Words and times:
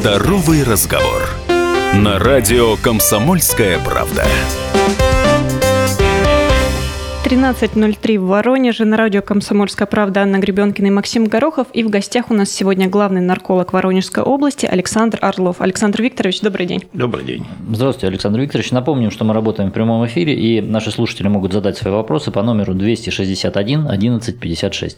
Здоровый 0.00 0.64
разговор. 0.64 1.28
На 1.92 2.18
радио 2.18 2.76
«Комсомольская 2.82 3.78
правда». 3.84 4.24
13.03 7.22 8.18
в 8.18 8.26
Воронеже. 8.28 8.86
На 8.86 8.96
радио 8.96 9.20
«Комсомольская 9.20 9.86
правда» 9.86 10.22
Анна 10.22 10.38
Гребенкина 10.38 10.86
и 10.86 10.90
Максим 10.90 11.26
Горохов. 11.26 11.66
И 11.74 11.84
в 11.84 11.90
гостях 11.90 12.30
у 12.30 12.34
нас 12.34 12.50
сегодня 12.50 12.88
главный 12.88 13.20
нарколог 13.20 13.74
Воронежской 13.74 14.22
области 14.22 14.64
Александр 14.64 15.18
Орлов. 15.20 15.60
Александр 15.60 16.00
Викторович, 16.00 16.40
добрый 16.40 16.64
день. 16.64 16.82
Добрый 16.94 17.22
день. 17.26 17.44
Здравствуйте, 17.70 18.06
Александр 18.06 18.40
Викторович. 18.40 18.70
Напомним, 18.70 19.10
что 19.10 19.26
мы 19.26 19.34
работаем 19.34 19.68
в 19.68 19.74
прямом 19.74 20.06
эфире, 20.06 20.32
и 20.34 20.62
наши 20.62 20.90
слушатели 20.90 21.28
могут 21.28 21.52
задать 21.52 21.76
свои 21.76 21.92
вопросы 21.92 22.30
по 22.30 22.42
номеру 22.42 22.72
261 22.72 23.86
11 23.86 24.40
56. 24.40 24.96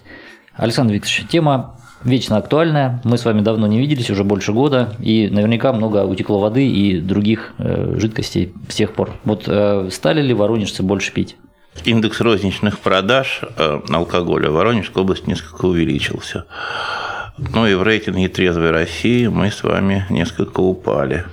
Александр 0.55 0.95
Викторович, 0.95 1.27
тема 1.29 1.75
вечно 2.05 2.37
актуальная. 2.37 3.01
Мы 3.05 3.19
с 3.19 3.25
вами 3.25 3.41
давно 3.41 3.67
не 3.67 3.79
виделись, 3.79 4.11
уже 4.11 4.25
больше 4.25 4.53
года, 4.53 4.95
и 4.99 5.29
наверняка 5.29 5.73
много 5.73 6.05
утекло 6.05 6.39
воды 6.39 6.67
и 6.67 7.01
других 7.01 7.53
э, 7.59 7.97
жидкостей 7.99 8.53
с 8.69 8.75
тех 8.75 8.93
пор. 8.93 9.11
Вот 9.25 9.45
э, 9.47 9.89
стали 9.91 10.23
ли 10.23 10.35
воронежцы 10.35 10.83
больше 10.83 11.13
пить? 11.13 11.37
Индекс 11.85 12.21
розничных 12.21 12.79
продаж 12.79 13.43
э, 13.57 13.81
алкоголя 13.89 14.51
в 14.51 14.55
Воронежской 14.55 15.03
области 15.03 15.29
несколько 15.29 15.65
увеличился. 15.65 16.45
Ну 17.39 17.67
и 17.67 17.75
в 17.75 17.83
рейтинге 17.83 18.29
трезвой 18.29 18.71
России 18.71 19.27
мы 19.27 19.51
с 19.51 19.63
вами 19.63 20.07
несколько 20.11 20.61
упали. 20.61 21.25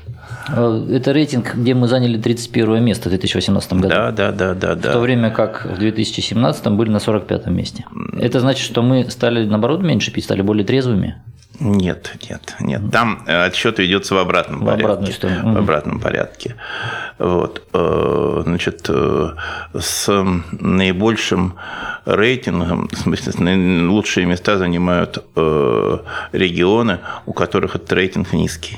Э, 0.55 0.87
это 0.91 1.11
рейтинг, 1.11 1.55
где 1.55 1.73
мы 1.73 1.87
заняли 1.87 2.17
31 2.19 2.83
место 2.83 3.09
в 3.09 3.11
2018 3.11 3.73
году. 3.73 3.89
Да, 3.89 4.11
да, 4.11 4.31
да, 4.31 4.53
да, 4.53 4.75
да. 4.75 4.89
В 4.89 4.93
то 4.93 4.99
время 4.99 5.29
как 5.31 5.65
в 5.65 5.77
2017 5.77 6.67
были 6.67 6.89
на 6.89 6.99
45 6.99 7.47
месте. 7.47 7.85
Это 8.19 8.39
значит, 8.39 8.65
что 8.65 8.81
мы 8.81 9.09
стали, 9.09 9.45
наоборот, 9.45 9.81
меньше 9.81 10.11
пить, 10.11 10.23
стали 10.25 10.41
более 10.41 10.65
трезвыми? 10.65 11.21
Нет, 11.61 12.13
нет, 12.29 12.55
нет. 12.61 12.81
Там 12.89 13.25
отсчет 13.27 13.79
ведется 13.79 14.15
в 14.15 14.17
обратном 14.17 14.61
В 14.61 14.65
порядке. 14.65 14.83
обратную 14.85 15.13
сторону. 15.13 15.53
В 15.53 15.57
обратном 15.57 15.99
порядке. 15.99 16.55
Вот. 17.17 17.63
э, 17.73 18.41
Значит, 18.45 18.85
э, 18.87 19.29
с 19.77 20.25
наибольшим 20.51 21.55
рейтингом, 22.05 22.87
в 22.87 22.95
смысле, 22.95 23.87
лучшие 23.89 24.25
места 24.25 24.57
занимают 24.57 25.21
регионы, 26.31 26.99
у 27.25 27.33
которых 27.33 27.75
этот 27.75 27.91
рейтинг 27.91 28.31
низкий. 28.31 28.77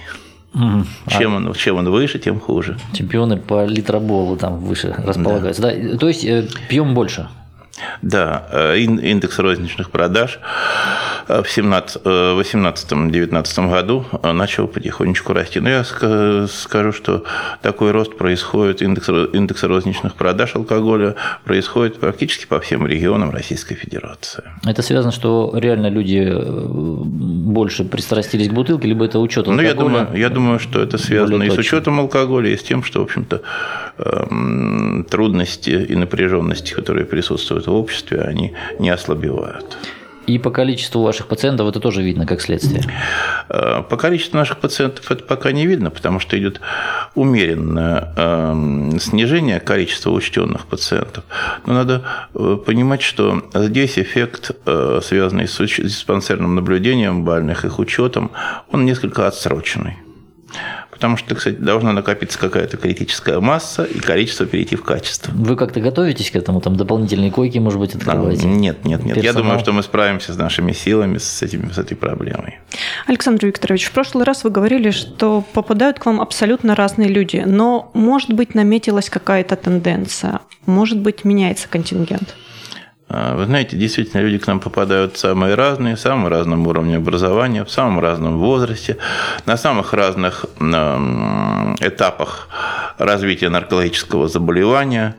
Мгм. 0.54 0.86
Чем 1.08 1.36
он, 1.36 1.54
чем 1.54 1.78
он 1.78 1.90
выше, 1.90 2.20
тем 2.20 2.40
хуже. 2.40 2.78
Чемпионы 2.94 3.38
по 3.38 3.66
литроболу 3.66 4.36
там 4.36 4.60
выше 4.60 4.94
располагаются. 4.98 5.62
Да. 5.62 5.98
То 5.98 6.08
есть 6.08 6.26
э, 6.26 6.48
пьем 6.68 6.94
больше. 6.94 7.28
Да, 8.02 8.48
э, 8.52 8.78
ин- 8.84 8.98
индекс 9.00 9.40
розничных 9.40 9.92
продаж 9.92 10.40
э, 11.28 11.42
в 11.42 11.46
2018-2019 11.46 13.70
году 13.70 14.06
э, 14.23 14.32
начал 14.32 14.68
потихонечку 14.68 15.34
расти. 15.34 15.60
Но 15.60 15.70
я 15.70 15.82
ска- 15.82 16.48
скажу, 16.48 16.92
что 16.92 17.23
такой 17.62 17.92
рост 17.92 18.18
происходит, 18.18 18.82
индекс, 18.82 19.10
индекс 19.10 19.64
розничных 19.64 20.16
продаж 20.16 20.56
алкоголя 20.56 21.16
происходит 21.46 22.00
практически 22.00 22.46
по 22.46 22.60
всем 22.60 22.86
регионам 22.88 23.32
Российской 23.32 23.76
Федерации. 23.76 24.44
Это 24.66 24.82
связано, 24.82 25.12
что 25.12 25.52
реально 25.56 25.88
люди 25.88 26.32
больше 27.52 27.84
пристрастились 27.84 28.50
к 28.50 28.54
бутылке, 28.54 28.88
либо 28.88 29.06
это 29.06 29.20
учет 29.20 29.48
Ну, 29.48 29.62
я 29.62 29.72
алкоголя? 29.72 30.06
думаю, 30.06 30.20
я 30.20 30.30
думаю, 30.30 30.60
что 30.60 30.82
это 30.82 30.98
связано 30.98 31.44
и 31.44 31.50
с 31.50 31.58
учетом 31.58 32.00
алкоголя, 32.00 32.50
и 32.50 32.58
с 32.58 32.64
тем, 32.64 32.84
что, 32.84 33.02
в 33.02 33.04
общем-то, 33.04 33.42
эм, 33.98 35.06
трудности 35.10 35.70
и 35.70 35.95
напряженности, 35.95 36.73
которые 36.73 37.06
присутствуют 37.06 37.68
в 37.72 37.75
обществе, 37.75 38.22
они 38.22 38.53
не 38.80 38.89
ослабевают. 38.89 39.77
И 40.27 40.38
по 40.38 40.52
количеству 40.52 41.02
ваших 41.02 41.27
пациентов 41.27 41.67
это 41.67 41.80
тоже 41.80 42.03
видно 42.03 42.25
как 42.25 42.41
следствие. 42.41 42.83
Э, 43.50 43.81
По 43.89 43.97
количеству 43.97 44.38
наших 44.38 44.59
пациентов 44.59 45.11
это 45.11 45.23
пока 45.23 45.52
не 45.52 45.66
видно, 45.66 45.89
потому 45.89 46.19
что 46.19 46.38
идет 46.38 46.61
умеренное 47.16 48.14
эм, 48.15 48.99
снижение 48.99 49.60
количества 49.60 50.11
учтенных 50.11 50.67
пациентов. 50.67 51.23
Но 51.65 51.73
надо 51.73 52.04
э, 52.33 52.58
понимать, 52.65 53.02
что 53.02 53.43
здесь 53.54 53.98
эффект, 53.98 54.52
э, 54.65 55.02
связанный 55.04 55.48
с 55.48 55.58
диспансерным 55.58 56.55
наблюдением 56.55 57.26
больных, 57.26 57.65
их 57.65 57.80
учетом, 57.80 58.31
он 58.71 58.86
несколько 58.86 59.27
отсроченный. 59.27 59.98
Потому 61.02 61.17
что, 61.17 61.34
кстати, 61.34 61.56
должна 61.56 61.94
накопиться 61.94 62.38
какая-то 62.38 62.78
критическая 62.78 63.39
масса 63.39 63.86
и 63.86 63.98
количество 63.98 64.45
перейти 64.45 64.76
в 64.76 64.84
качество. 64.84 65.32
Вы 65.34 65.56
как-то 65.56 65.80
готовитесь 65.80 66.30
к 66.30 66.36
этому? 66.36 66.62
Там 66.62 66.76
дополнительные 66.76 67.32
койки, 67.32 67.58
может 67.58 67.80
быть, 67.80 67.95
А, 67.95 67.98
открываете? 67.98 68.45
Нет, 68.45 68.86
нет, 68.86 69.04
нет. 69.04 69.17
Я 69.17 69.23
Персонал? 69.23 69.44
думаю, 69.44 69.60
что 69.60 69.72
мы 69.73 69.82
справимся 69.82 70.32
с 70.32 70.38
нашими 70.38 70.73
силами 70.73 71.17
с, 71.17 71.42
этими, 71.42 71.72
с 71.72 71.80
этой 71.80 71.95
проблемой. 71.95 72.60
Александр 73.08 73.48
Викторович, 73.48 73.86
в 73.86 73.92
прошлый 73.94 74.26
раз 74.26 74.44
вы 74.44 74.52
говорили, 74.52 74.92
что 74.92 75.44
попадают 75.54 75.98
к 75.98 76.06
вам 76.06 76.22
абсолютно 76.22 76.76
разные 76.76 77.10
люди, 77.10 77.42
но, 77.48 77.90
может 77.95 78.32
быть, 78.34 78.54
наметилась 78.54 79.10
какая-то 79.10 79.56
тенденция, 79.56 80.42
может 80.67 81.00
быть, 81.00 81.26
меняется 81.26 81.67
контингент. 81.67 82.36
А, 83.14 83.36
Вы 83.36 83.45
знаете, 83.45 83.76
действительно, 83.76 84.22
люди 84.22 84.38
к 84.38 84.48
нам 84.48 84.60
попадают 84.60 85.17
самые 85.17 85.55
разные, 85.55 85.98
самым 85.98 86.27
разным 86.27 86.66
уровнем 86.66 86.99
образования, 86.99 87.66
в 87.66 87.72
самом 87.72 87.99
разном 87.99 88.38
возрасте, 88.38 88.98
на 89.45 89.58
самых 89.58 89.94
разных 89.94 90.45
этапах 91.80 92.48
развития 92.98 93.49
наркологического 93.49 94.27
заболевания. 94.27 95.16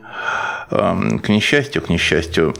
К 0.69 1.29
несчастью, 1.29 1.81
к 1.83 1.89
несчастью, 1.89 2.55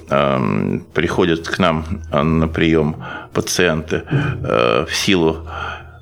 приходят 0.94 1.48
к 1.48 1.58
нам 1.58 2.02
на 2.12 2.48
прием 2.48 2.98
пациенты 3.34 4.04
э, 4.08 4.86
в 4.88 4.96
силу 4.96 5.48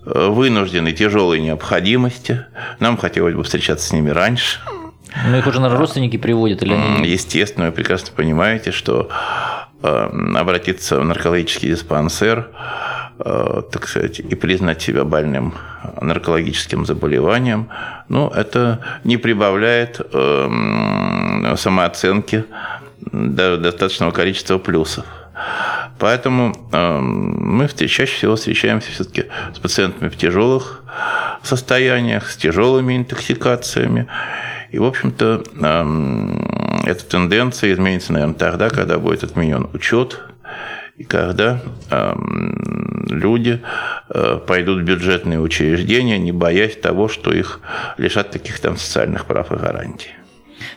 э, 0.06 0.28
вынужденной 0.28 0.92
тяжелой 0.92 1.40
необходимости. 1.40 2.46
Нам 2.80 2.98
хотелось 2.98 3.36
бы 3.36 3.44
встречаться 3.44 3.88
с 3.88 3.94
ними 3.94 4.10
раньше. 4.10 4.60
Ну, 5.26 5.38
их 5.38 5.48
уже, 5.48 5.60
наверное, 5.60 5.80
родственники 5.80 6.18
приводят 6.18 6.64
или 6.64 6.74
они... 6.74 7.08
Естественно, 7.08 7.68
вы 7.68 7.72
прекрасно 7.72 8.10
понимаете, 8.16 8.72
что 8.72 9.10
э, 9.84 10.10
обратиться 10.36 11.00
в 11.00 11.06
наркологический 11.06 11.70
диспансер, 11.70 12.50
э, 13.20 13.62
так 13.72 13.88
сказать, 13.88 14.20
и 14.20 14.36
признать 14.36 14.82
себя 14.82 15.04
больным 15.04 15.54
наркологическим 16.00 16.86
заболеванием, 16.86 17.70
ну, 18.08 18.30
это 18.30 18.80
не 19.04 19.18
прибавляет 19.18 20.00
э, 20.00 20.46
м, 20.46 21.58
самооценки 21.58 22.46
до 23.12 23.58
достаточного 23.58 24.12
количества 24.12 24.58
плюсов. 24.60 25.06
Поэтому 26.00 26.56
э, 26.72 27.00
мы 27.00 27.68
чаще 27.68 28.06
всего 28.06 28.36
встречаемся 28.36 28.92
все-таки 28.92 29.26
с 29.54 29.60
пациентами 29.60 30.10
в 30.10 30.18
тяжелых 30.18 30.84
состояниях, 31.44 32.30
с 32.30 32.38
тяжелыми 32.38 32.98
интоксикациями. 32.98 34.08
И, 34.72 34.80
в 34.80 34.86
общем-то, 34.86 35.44
эта 36.86 37.06
тенденция 37.06 37.74
изменится, 37.74 38.14
наверное, 38.14 38.36
тогда, 38.36 38.70
когда 38.70 38.98
будет 38.98 39.24
отменен 39.24 39.70
учет, 39.74 40.22
и 40.98 41.04
когда 41.04 41.62
люди 43.10 43.62
э, 44.10 44.40
пойдут 44.46 44.82
в 44.82 44.84
бюджетные 44.84 45.40
учреждения, 45.40 46.20
не 46.20 46.32
боясь 46.32 46.76
того, 46.76 47.08
что 47.08 47.34
их 47.34 47.60
лишат 47.98 48.32
таких 48.32 48.60
там 48.60 48.78
социальных 48.78 49.26
прав 49.26 49.52
и 49.52 49.56
гарантий. 49.56 50.12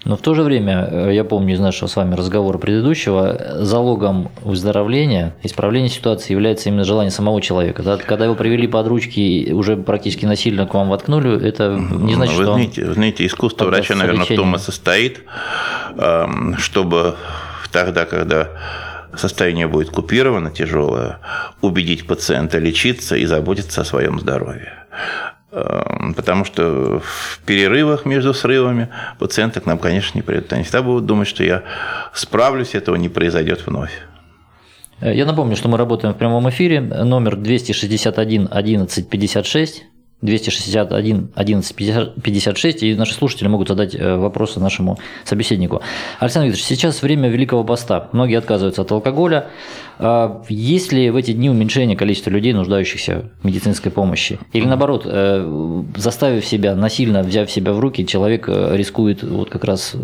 Но 0.05 0.17
в 0.17 0.21
то 0.21 0.35
же 0.35 0.43
время, 0.43 0.89
э, 0.91 1.15
я 1.15 1.25
помню 1.25 1.55
из 1.55 1.61
нашего 1.61 1.89
с 1.89 1.97
вами 1.97 2.15
разговора 2.15 2.59
предыдущего, 2.59 3.39
залогом 3.61 4.31
выздоровления, 4.43 5.35
исправления 5.43 5.89
ситуации 5.89 6.33
является 6.33 6.69
именно 6.69 6.85
желание 6.85 7.11
самого 7.11 7.41
человека. 7.41 7.83
Да? 7.83 7.97
Когда 7.97 8.25
его 8.25 8.35
привели 8.35 8.67
под 8.67 8.87
ручки 8.87 9.21
и 9.21 9.53
уже 9.53 9.77
практически 9.77 10.27
насильно 10.27 10.67
к 10.67 10.75
вам 10.75 10.89
воткнули, 10.89 11.47
это 11.47 11.77
не 11.77 12.15
значит, 12.15 12.37
вы, 12.37 12.43
что 12.43 12.53
знаете, 12.55 12.85
вы 12.85 12.95
знаете, 12.95 13.27
искусство 13.27 13.67
врача, 13.67 13.95
наверное, 13.95 14.25
в 14.25 14.29
том 14.29 14.55
и 14.55 14.59
состоит, 14.59 15.23
эм, 15.97 16.57
чтобы 16.59 17.17
тогда, 17.73 18.05
когда 18.05 18.51
состояние 19.17 19.69
будет 19.69 19.91
купировано 19.91 20.51
тяжелое, 20.51 21.21
убедить 21.61 22.07
пациента 22.07 22.59
лечиться 22.59 23.17
и 23.17 23.27
заботиться 23.27 23.83
о 23.83 23.85
своем 23.85 24.21
здоровье. 24.21 24.73
Эм, 25.55 26.15
Потому 26.15 26.45
что 26.45 27.01
в 27.01 27.41
перерывах 27.47 28.05
между 28.05 28.35
срывами 28.35 28.89
пациенты 29.21 29.61
к 29.61 29.67
нам, 29.67 29.79
конечно, 29.79 30.19
не 30.19 30.23
придут. 30.23 30.53
Они 30.53 30.65
всегда 30.65 30.83
будут 30.83 31.07
думать, 31.07 31.29
что 31.29 31.45
я 31.45 31.63
справлюсь, 32.13 32.75
этого 32.75 32.97
не 32.97 33.09
произойдет 33.09 33.65
вновь. 33.67 33.93
Э, 35.01 35.15
Я 35.15 35.27
напомню, 35.27 35.55
что 35.57 35.69
мы 35.69 35.79
работаем 35.79 36.13
в 36.15 36.19
прямом 36.19 36.49
эфире. 36.49 36.81
Номер 36.81 37.37
261 37.37 38.49
11 38.51 39.09
56. 39.09 39.85
261 40.25 41.29
11 41.35 41.77
56, 41.77 42.83
и 42.83 42.95
наши 42.95 43.15
слушатели 43.15 43.47
могут 43.47 43.69
задать 43.69 43.95
э, 43.95 44.17
вопросы 44.17 44.59
нашему 44.59 44.99
собеседнику. 45.25 45.83
Александр 46.19 46.49
Викторович, 46.49 46.67
сейчас 46.67 47.03
время 47.03 47.29
Великого 47.29 47.63
Поста. 47.63 48.09
Многие 48.13 48.39
отказываются 48.39 48.83
от 48.83 48.91
алкоголя. 48.91 49.49
А 49.99 50.43
Есть 50.49 50.93
ли 50.93 51.11
в 51.11 51.17
эти 51.17 51.33
дни 51.33 51.51
уменьшение 51.51 51.97
количества 51.97 52.31
людей, 52.31 52.55
нуждающихся 52.55 53.31
в 53.43 53.47
медицинской 53.47 53.93
помощи? 53.93 54.39
Или 54.53 54.65
наоборот, 54.65 55.03
э, 55.05 55.83
заставив 55.97 56.45
себя, 56.47 56.75
насильно 56.75 57.23
взяв 57.23 57.51
себя 57.51 57.75
в 57.75 57.81
руки, 57.81 58.07
человек 58.07 58.49
э, 58.49 58.77
рискует 58.77 59.23
вот 59.23 59.51
как 59.51 59.65
раз 59.65 59.95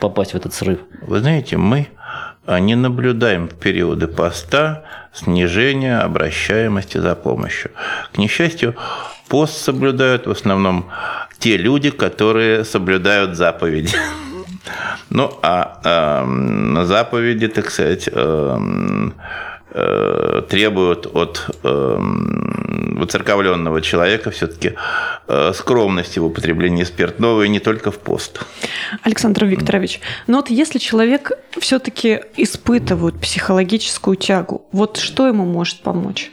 попасть 0.00 0.32
в 0.32 0.36
этот 0.36 0.54
срыв? 0.54 0.78
Вы 1.02 1.18
знаете, 1.18 1.56
мы 1.56 1.88
а, 2.46 2.60
не 2.60 2.74
наблюдаем 2.74 3.48
в 3.48 3.54
периоды 3.54 4.06
поста 4.06 4.84
снижения 5.12 5.98
обращаемости 5.98 6.98
за 6.98 7.14
помощью. 7.14 7.70
К 8.12 8.18
несчастью, 8.18 8.74
Пост 9.28 9.56
соблюдают 9.56 10.26
в 10.26 10.30
основном 10.30 10.90
те 11.38 11.56
люди, 11.56 11.90
которые 11.90 12.64
соблюдают 12.64 13.36
заповеди. 13.36 13.96
Ну, 15.10 15.30
а 15.42 16.24
э, 16.74 16.84
заповеди, 16.86 17.48
так 17.48 17.70
сказать, 17.70 18.08
э, 18.10 18.58
э, 19.70 20.42
требуют 20.48 21.06
от 21.14 21.46
э, 21.62 21.98
воцерковленного 22.94 23.82
человека 23.82 24.30
все-таки 24.30 24.74
э, 25.28 25.52
скромности 25.54 26.18
в 26.18 26.24
употреблении 26.24 26.84
спиртного 26.84 27.42
и 27.42 27.48
не 27.48 27.60
только 27.60 27.90
в 27.90 27.98
пост. 27.98 28.40
Александр 29.02 29.44
Викторович, 29.44 30.00
но 30.26 30.38
вот 30.38 30.50
если 30.50 30.78
человек 30.78 31.32
все-таки 31.58 32.20
испытывает 32.36 33.20
психологическую 33.20 34.16
тягу, 34.16 34.66
вот 34.72 34.96
что 34.96 35.26
ему 35.28 35.44
может 35.44 35.82
помочь? 35.82 36.30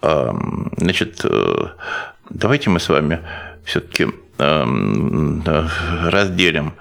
Значит, 0.00 1.20
э, 1.24 1.66
давайте 2.30 2.70
мы 2.70 2.80
с 2.80 2.88
вами 2.88 3.20
все-таки 3.64 4.06
разделим 6.06 6.74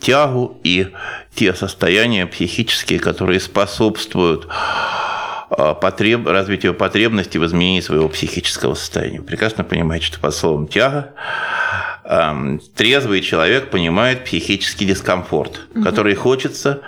тягу 0.00 0.60
и 0.64 0.88
те 1.34 1.54
состояния 1.54 2.26
психические, 2.26 2.98
которые 2.98 3.38
способствуют 3.38 4.48
э, 5.50 5.74
потреб... 5.80 6.26
развитию 6.26 6.74
потребности 6.74 7.38
в 7.38 7.46
изменении 7.46 7.80
своего 7.80 8.08
психического 8.08 8.74
состояния. 8.74 9.22
Прекрасно 9.22 9.62
понимаете, 9.62 10.06
что 10.06 10.20
под 10.20 10.34
словом 10.34 10.66
тяга 10.66 11.14
трезвый 12.76 13.22
человек 13.22 13.70
понимает 13.70 14.24
психический 14.24 14.84
дискомфорт, 14.84 15.60
угу. 15.74 15.84
который 15.84 16.14
хочется 16.14 16.82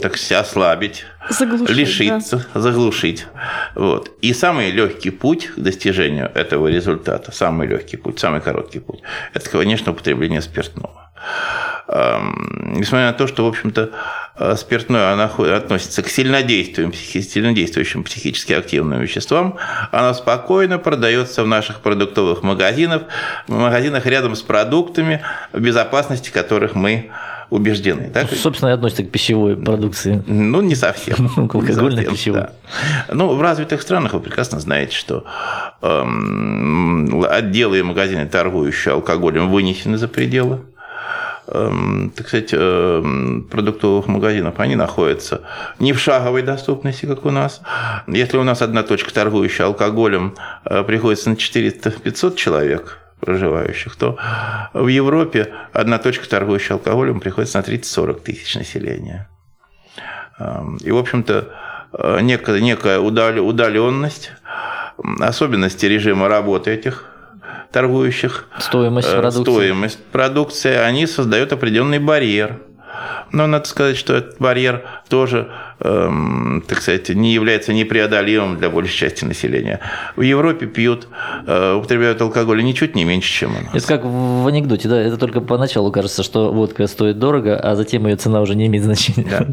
так 0.00 0.16
сказать, 0.16 0.46
ослабить, 0.46 1.04
заглушить, 1.28 1.76
лишиться, 1.76 2.46
да. 2.54 2.60
заглушить. 2.60 3.26
Вот. 3.74 4.10
И 4.20 4.32
самый 4.32 4.70
легкий 4.70 5.10
путь 5.10 5.46
к 5.46 5.58
достижению 5.58 6.30
этого 6.34 6.68
результата, 6.68 7.32
самый 7.32 7.68
легкий 7.68 7.96
путь, 7.96 8.18
самый 8.18 8.40
короткий 8.40 8.80
путь, 8.80 9.00
это, 9.34 9.48
конечно, 9.48 9.92
употребление 9.92 10.42
спиртного. 10.42 11.10
Несмотря 11.88 13.06
на 13.06 13.12
то, 13.12 13.26
что, 13.26 13.44
в 13.44 13.48
общем-то, 13.48 13.90
э, 14.36 14.56
спиртное 14.56 15.12
оно 15.12 15.24
относится 15.54 16.02
к 16.02 16.08
сильнодействующим, 16.08 16.92
сильнодействующим 17.22 18.04
психически 18.04 18.52
активным 18.52 19.00
веществам, 19.00 19.56
оно 19.90 20.12
спокойно 20.12 20.78
продается 20.78 21.42
в 21.42 21.46
наших 21.46 21.80
продуктовых 21.80 22.42
магазинах, 22.42 23.02
в 23.46 23.54
магазинах 23.54 24.04
рядом 24.04 24.36
с 24.36 24.42
продуктами, 24.42 25.22
в 25.52 25.60
безопасности 25.60 26.30
которых 26.30 26.74
мы 26.74 27.10
убеждены. 27.50 28.10
Так? 28.12 28.30
Ну, 28.30 28.36
собственно, 28.36 28.70
и 28.70 28.72
относится 28.72 29.04
к 29.04 29.10
пищевой 29.10 29.56
продукции. 29.56 30.22
Ну, 30.26 30.60
не 30.60 30.74
совсем. 30.74 31.30
Ну, 31.36 31.48
к 31.48 31.54
алкогольной 31.54 32.04
пищевой. 32.04 32.40
Да. 32.40 32.52
Ну, 33.12 33.34
в 33.34 33.40
развитых 33.40 33.82
странах 33.82 34.12
вы 34.12 34.20
прекрасно 34.20 34.60
знаете, 34.60 34.94
что 34.94 35.24
эм, 35.82 37.24
отделы 37.24 37.78
и 37.78 37.82
магазины, 37.82 38.26
торгующие 38.26 38.94
алкоголем, 38.94 39.50
вынесены 39.50 39.96
за 39.96 40.08
пределы 40.08 40.60
эм, 41.48 42.12
так 42.14 42.28
сказать, 42.28 42.50
эм, 42.52 43.46
продуктовых 43.50 44.06
магазинов, 44.06 44.60
они 44.60 44.76
находятся 44.76 45.42
не 45.78 45.92
в 45.92 45.98
шаговой 45.98 46.42
доступности, 46.42 47.06
как 47.06 47.24
у 47.24 47.30
нас. 47.30 47.60
Если 48.06 48.36
у 48.36 48.44
нас 48.44 48.62
одна 48.62 48.82
точка, 48.82 49.12
торгующая 49.12 49.66
алкоголем, 49.66 50.34
э, 50.64 50.82
приходится 50.84 51.30
на 51.30 51.34
400-500 51.34 52.36
человек, 52.36 52.98
проживающих, 53.20 53.96
то 53.96 54.18
в 54.72 54.86
Европе 54.86 55.52
одна 55.72 55.98
точка, 55.98 56.28
торгующая 56.28 56.76
алкоголем, 56.76 57.20
приходится 57.20 57.58
на 57.58 57.62
30-40 57.62 58.20
тысяч 58.22 58.54
населения. 58.54 59.28
И, 60.80 60.90
в 60.90 60.96
общем-то, 60.96 61.48
некая, 62.20 62.60
некая 62.60 62.98
удаленность, 63.00 64.32
особенности 65.20 65.86
режима 65.86 66.28
работы 66.28 66.70
этих 66.70 67.04
торгующих, 67.72 68.46
стоимость 68.58 69.08
э, 69.08 69.20
продукции, 69.20 69.42
стоимость 69.42 70.04
продукции 70.06 70.74
они 70.74 71.06
создают 71.06 71.52
определенный 71.52 71.98
барьер– 71.98 72.62
но 73.32 73.46
надо 73.46 73.68
сказать, 73.68 73.96
что 73.96 74.14
этот 74.14 74.38
барьер 74.38 74.84
тоже, 75.08 75.48
эм, 75.80 76.62
так 76.66 76.82
сказать, 76.82 77.08
не 77.10 77.32
является 77.32 77.72
непреодолимым 77.72 78.58
для 78.58 78.70
большей 78.70 78.96
части 78.96 79.24
населения. 79.24 79.80
В 80.16 80.22
Европе 80.22 80.66
пьют, 80.66 81.08
э, 81.46 81.74
употребляют 81.74 82.20
алкоголь 82.20 82.62
ничуть 82.64 82.94
не 82.94 83.04
меньше, 83.04 83.32
чем 83.32 83.50
у 83.56 83.60
нас. 83.60 83.74
Это 83.74 83.86
как 83.86 84.04
в 84.04 84.46
анекдоте, 84.46 84.88
да? 84.88 85.00
Это 85.00 85.16
только 85.16 85.40
поначалу 85.40 85.92
кажется, 85.92 86.22
что 86.22 86.52
водка 86.52 86.86
стоит 86.86 87.18
дорого, 87.18 87.58
а 87.58 87.76
затем 87.76 88.06
ее 88.06 88.16
цена 88.16 88.40
уже 88.40 88.54
не 88.54 88.66
имеет 88.66 88.84
значения. 88.84 89.26
Да. 89.28 89.46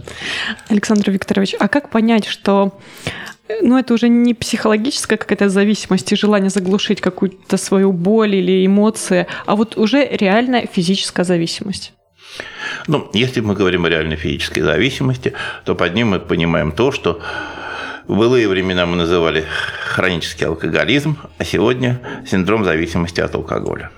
Александр 0.69 1.11
Викторович, 1.11 1.55
а 1.59 1.67
как 1.67 1.89
понять, 1.89 2.25
что 2.25 2.73
ну, 3.61 3.77
это 3.77 3.93
уже 3.93 4.09
не 4.09 4.33
психологическая 4.33 5.17
какая-то 5.17 5.49
зависимость 5.49 6.11
и 6.11 6.15
желание 6.15 6.49
заглушить 6.49 7.01
какую-то 7.01 7.57
свою 7.57 7.91
боль 7.91 8.35
или 8.35 8.65
эмоции, 8.65 9.27
а 9.45 9.55
вот 9.55 9.77
уже 9.77 10.07
реальная 10.07 10.67
физическая 10.71 11.23
зависимость. 11.25 11.93
Ну, 12.87 13.09
если 13.13 13.41
мы 13.41 13.55
говорим 13.55 13.85
о 13.85 13.89
реальной 13.89 14.15
физической 14.15 14.61
зависимости, 14.61 15.33
то 15.63 15.75
под 15.75 15.95
ним 15.95 16.09
мы 16.09 16.19
понимаем 16.19 16.71
то, 16.71 16.91
что 16.91 17.19
в 18.07 18.15
былые 18.15 18.47
времена 18.47 18.85
мы 18.85 18.95
называли 18.95 19.45
хронический 19.87 20.45
алкоголизм, 20.45 21.17
а 21.39 21.43
сегодня 21.43 21.99
синдром 22.29 22.63
зависимости 22.63 23.21
от 23.21 23.33
алкоголя. 23.33 23.89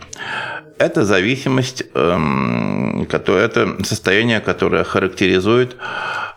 Это 0.79 1.03
зависимость, 1.03 1.83
эм, 1.95 3.03
это 3.03 3.83
состояние, 3.83 4.39
которое 4.39 4.83
характеризует 4.83 5.75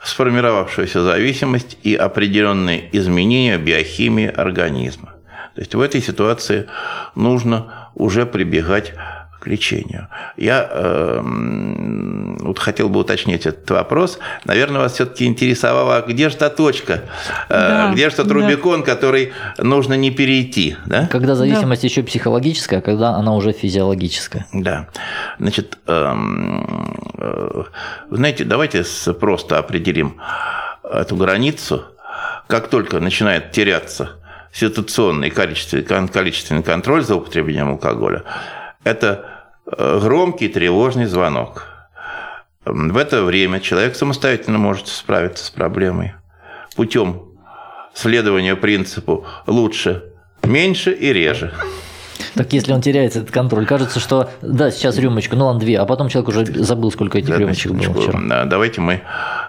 сформировавшуюся 0.03 1.03
зависимость 1.03 1.77
и 1.83 1.95
определенные 1.95 2.89
изменения 2.97 3.59
биохимии 3.59 4.27
организма. 4.27 5.11
То 5.55 5.61
есть 5.61 5.75
в 5.75 5.81
этой 5.81 6.01
ситуации 6.01 6.69
нужно 7.15 7.91
уже 7.95 8.25
прибегать 8.25 8.95
к 9.41 9.47
лечению. 9.47 10.09
Я 10.37 10.69
э, 10.71 11.21
вот 12.41 12.59
хотел 12.59 12.89
бы 12.89 13.01
уточнить 13.01 13.47
этот 13.47 13.69
вопрос. 13.71 14.19
Наверное, 14.45 14.83
вас 14.83 14.93
все-таки 14.93 15.25
интересовало, 15.25 15.97
а 15.97 16.03
где 16.03 16.29
же 16.29 16.37
та 16.37 16.51
точка, 16.51 17.05
э, 17.49 17.49
да, 17.49 17.93
где 17.93 18.11
же 18.11 18.17
тот 18.17 18.29
да. 18.29 18.35
Рубикон, 18.35 18.83
который 18.83 19.33
нужно 19.59 19.95
не 19.95 20.11
перейти. 20.11 20.77
Да? 20.87 21.09
Когда 21.11 21.35
зависимость 21.35 21.83
да. 21.83 21.89
еще 21.89 22.03
психологическая, 22.03 22.81
а 22.81 22.83
когда 22.83 23.11
она 23.11 23.35
уже 23.35 23.53
физиологическая. 23.53 24.47
Да. 24.53 24.89
Значит, 25.39 25.79
э, 25.87 26.15
э, 27.19 27.63
знаете, 28.11 28.45
давайте 28.45 28.85
просто 29.19 29.59
определим 29.59 30.21
эту 30.85 31.17
границу. 31.17 31.85
Как 32.47 32.69
только 32.69 33.01
начинает 33.01 33.53
теряться 33.53 34.21
ситуационный 34.53 35.31
количественный, 35.31 36.09
количественный 36.09 36.63
контроль 36.63 37.05
за 37.05 37.17
употреблением 37.17 37.71
алкоголя, 37.71 38.25
это 38.85 39.47
э, 39.67 40.01
громкий 40.03 40.49
тревожный 40.49 41.07
звонок. 41.07 41.67
В 42.65 42.97
это 42.97 43.25
время 43.25 43.61
человек 43.61 43.97
самостоятельно 43.97 44.59
может 44.59 44.89
справиться 44.89 45.45
с 45.45 45.51
проблемой 45.51 46.15
путем 46.77 47.31
следования 47.95 48.55
принципу 48.55 49.25
лучше, 49.47 50.13
меньше 50.43 50.93
и 50.93 51.13
реже. 51.13 51.55
Так 52.35 52.53
если 52.53 52.73
он 52.73 52.81
теряет 52.81 53.17
этот 53.17 53.31
контроль, 53.31 53.67
кажется, 53.67 54.01
что 54.01 54.31
да, 54.43 54.71
сейчас 54.71 54.99
рюмочку, 54.99 55.37
ну 55.37 55.47
ладно, 55.47 55.61
две, 55.61 55.79
а 55.79 55.85
потом 55.87 56.09
человек 56.09 56.29
уже 56.29 56.45
забыл, 56.65 56.91
сколько 56.93 57.19
этих 57.19 57.31
да, 57.31 57.39
рюмочек 57.39 57.73
было 57.73 57.95
вчера. 57.95 58.45
Давайте 58.45 58.81
мы 58.81 59.03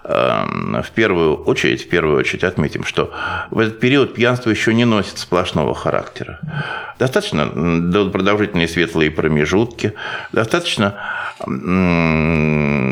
э, 0.04 0.82
в 0.84 0.92
первую 0.92 1.36
очередь, 1.44 1.84
в 1.84 1.90
первую 1.90 2.18
очередь 2.18 2.44
отметим, 2.44 2.84
что 2.84 3.12
в 3.50 3.60
этот 3.60 3.80
период 3.80 4.14
пьянство 4.14 4.50
еще 4.50 4.74
не 4.74 4.86
носит 4.86 5.18
сплошного 5.18 5.76
характера. 5.76 6.40
Достаточно 7.00 7.48
продолжительные 8.10 8.68
светлые 8.68 9.12
промежутки, 9.12 9.94
достаточно 10.32 10.96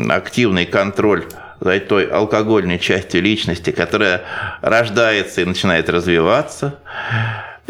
активный 0.08 0.66
контроль 0.66 1.24
за 1.60 1.78
той 1.80 2.06
алкогольной 2.06 2.78
частью 2.78 3.22
личности, 3.22 3.70
которая 3.70 4.22
рождается 4.62 5.42
и 5.42 5.44
начинает 5.44 5.90
развиваться. 5.90 6.78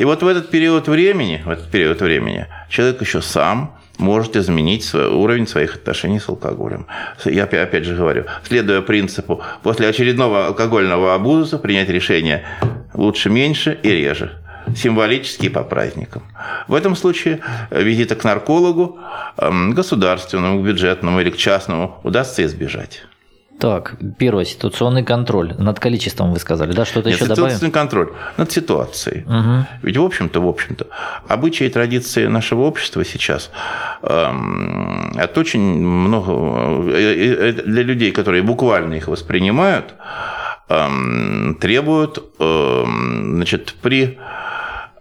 И 0.00 0.04
вот 0.04 0.22
в 0.22 0.26
этот 0.26 0.48
период 0.48 0.88
времени, 0.88 1.42
в 1.44 1.50
этот 1.50 1.70
период 1.70 2.00
времени 2.00 2.46
человек 2.70 3.02
еще 3.02 3.20
сам 3.20 3.76
может 3.98 4.34
изменить 4.34 4.82
свой, 4.82 5.08
уровень 5.08 5.46
своих 5.46 5.74
отношений 5.74 6.18
с 6.18 6.26
алкоголем. 6.26 6.86
Я 7.26 7.44
опять 7.44 7.84
же 7.84 7.94
говорю, 7.94 8.24
следуя 8.42 8.80
принципу, 8.80 9.42
после 9.62 9.88
очередного 9.88 10.46
алкогольного 10.46 11.14
абуза 11.14 11.58
принять 11.58 11.90
решение 11.90 12.46
лучше 12.94 13.28
меньше 13.28 13.78
и 13.82 13.90
реже 13.90 14.38
символически 14.74 15.50
по 15.50 15.64
праздникам. 15.64 16.22
В 16.66 16.74
этом 16.74 16.96
случае 16.96 17.40
визита 17.70 18.14
к 18.14 18.24
наркологу, 18.24 18.98
эм, 19.36 19.74
государственному, 19.74 20.62
бюджетному 20.62 21.20
или 21.20 21.28
к 21.28 21.36
частному 21.36 22.00
удастся 22.04 22.42
избежать. 22.46 23.02
Так, 23.60 23.96
первое, 24.18 24.46
ситуационный 24.46 25.04
контроль. 25.04 25.54
Над 25.58 25.78
количеством 25.78 26.32
вы 26.32 26.38
сказали, 26.38 26.72
да? 26.72 26.86
Что-то 26.86 27.10
еще 27.10 27.26
добавим? 27.26 27.50
Ситуационный 27.50 27.72
контроль 27.72 28.12
над 28.38 28.50
ситуацией. 28.50 29.24
Угу. 29.24 29.66
Ведь, 29.82 29.96
в 29.98 30.02
общем-то, 30.02 30.40
в 30.40 30.48
общем-то, 30.48 30.86
обычаи 31.28 31.66
и 31.66 31.68
традиции 31.68 32.26
нашего 32.26 32.62
общества 32.62 33.04
сейчас 33.04 33.50
эм, 34.02 35.12
от 35.14 35.36
очень 35.36 35.60
много... 35.60 36.32
Э, 36.90 37.50
э, 37.50 37.52
для 37.52 37.82
людей, 37.82 38.12
которые 38.12 38.42
буквально 38.42 38.94
их 38.94 39.08
воспринимают, 39.08 39.94
эм, 40.70 41.58
требуют, 41.60 42.18
эм, 42.38 43.34
значит, 43.36 43.74
при 43.82 44.18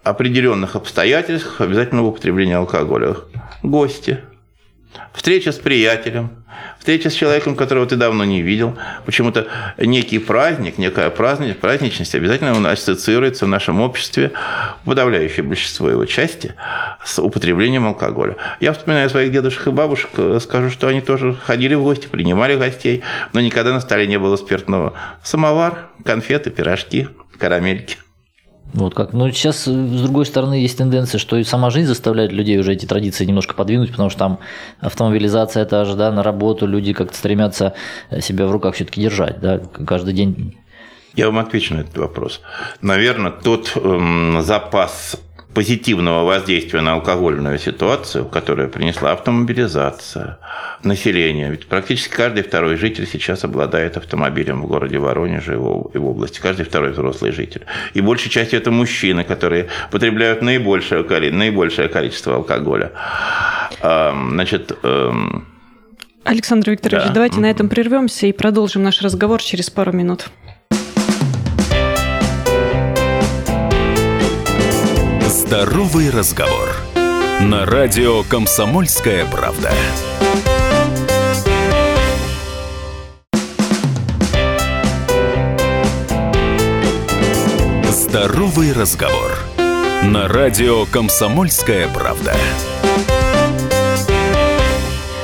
определенных 0.03 0.75
обстоятельствах 0.75 1.61
обязательного 1.61 2.07
употребления 2.07 2.57
алкоголя. 2.57 3.15
Гости, 3.63 4.19
встреча 5.13 5.53
с 5.53 5.57
приятелем, 5.57 6.38
встреча 6.79 7.09
с 7.09 7.13
человеком, 7.13 7.55
которого 7.55 7.85
ты 7.85 7.95
давно 7.95 8.25
не 8.25 8.41
видел. 8.41 8.77
Почему-то 9.05 9.47
некий 9.77 10.19
праздник, 10.19 10.77
некая 10.77 11.09
праздник, 11.09 11.57
праздничность 11.57 12.15
обязательно 12.15 12.55
у 12.55 12.59
нас 12.59 12.79
ассоциируется 12.79 13.45
в 13.45 13.49
нашем 13.49 13.81
обществе, 13.81 14.31
подавляющее 14.85 15.43
большинство 15.43 15.89
его 15.89 16.05
части, 16.05 16.55
с 17.03 17.19
употреблением 17.19 17.87
алкоголя. 17.87 18.35
Я 18.59 18.73
вспоминаю 18.73 19.09
своих 19.09 19.31
дедушек 19.31 19.67
и 19.67 19.71
бабушек, 19.71 20.09
э, 20.17 20.39
скажу, 20.41 20.69
что 20.69 20.87
они 20.87 21.01
тоже 21.01 21.35
ходили 21.35 21.75
в 21.75 21.83
гости, 21.83 22.07
принимали 22.07 22.55
гостей, 22.55 23.03
но 23.33 23.41
никогда 23.41 23.73
на 23.73 23.81
столе 23.81 24.07
не 24.07 24.17
было 24.17 24.35
спиртного. 24.35 24.93
Самовар, 25.23 25.89
конфеты, 26.03 26.49
пирожки, 26.49 27.09
карамельки– 27.37 27.97
вот 28.73 28.93
как. 28.93 29.13
Но 29.13 29.29
сейчас, 29.31 29.67
э, 29.67 29.71
с 29.71 30.01
другой 30.01 30.25
стороны, 30.25 30.55
есть 30.55 30.77
тенденция, 30.77 31.19
что 31.19 31.37
и 31.37 31.43
сама 31.43 31.69
жизнь 31.69 31.87
заставляет 31.87 32.31
людей 32.31 32.57
уже 32.59 32.73
эти 32.73 32.85
традиции 32.85 33.25
немножко 33.25 33.53
подвинуть, 33.53 33.91
потому 33.91 34.09
что 34.09 34.19
там 34.19 34.39
автомобилизация 34.79 35.65
та 35.65 35.85
же, 35.85 35.95
да, 35.95 36.11
на 36.11 36.23
работу 36.23 36.67
люди 36.67 36.93
как-то 36.93 37.15
стремятся 37.15 37.73
себя 38.19 38.47
в 38.47 38.51
руках 38.51 38.75
все-таки 38.75 39.01
держать, 39.01 39.39
да, 39.39 39.59
каждый 39.59 40.13
день. 40.13 40.55
Я 41.15 41.25
вам 41.27 41.39
отвечу 41.39 41.73
на 41.73 41.81
этот 41.81 41.97
вопрос. 41.97 42.41
Наверное, 42.81 43.31
тот 43.31 43.73
эм, 43.75 44.41
запас 44.41 45.17
позитивного 45.59 46.23
воздействия 46.23 46.79
на 46.79 46.93
алкогольную 46.93 47.59
ситуацию, 47.59 48.23
которую 48.23 48.69
принесла 48.69 49.11
автомобилизация 49.11 50.37
населения. 50.83 51.49
Ведь 51.49 51.67
практически 51.67 52.15
каждый 52.15 52.43
второй 52.43 52.77
житель 52.77 53.05
сейчас 53.05 53.43
обладает 53.43 53.97
автомобилем 53.97 54.61
в 54.61 54.67
городе 54.67 54.99
Воронеже 54.99 55.55
и 55.55 55.57
в 55.57 56.05
области. 56.07 56.39
Каждый 56.39 56.63
второй 56.63 56.91
взрослый 56.91 57.33
житель. 57.33 57.65
И 57.93 57.99
большей 57.99 58.29
частью 58.31 58.57
это 58.57 58.71
мужчины, 58.71 59.25
которые 59.25 59.67
потребляют 59.91 60.41
наибольшее, 60.41 61.03
наибольшее 61.03 61.89
количество 61.89 62.35
алкоголя. 62.35 62.93
Значит, 63.81 64.71
Александр 66.23 66.71
Викторович, 66.71 67.07
да. 67.07 67.13
давайте 67.13 67.41
на 67.41 67.51
этом 67.51 67.67
прервемся 67.67 68.27
и 68.27 68.31
продолжим 68.31 68.83
наш 68.83 69.01
разговор 69.01 69.41
через 69.41 69.69
пару 69.69 69.91
минут. 69.91 70.29
Здоровый 75.29 76.09
разговор. 76.09 76.69
На 77.39 77.63
радио 77.63 78.23
Комсомольская 78.23 79.27
правда. 79.27 79.69
Здоровый 87.91 88.73
разговор. 88.73 89.37
На 90.03 90.27
радио 90.27 90.85
Комсомольская 90.91 91.87
правда. 91.89 92.33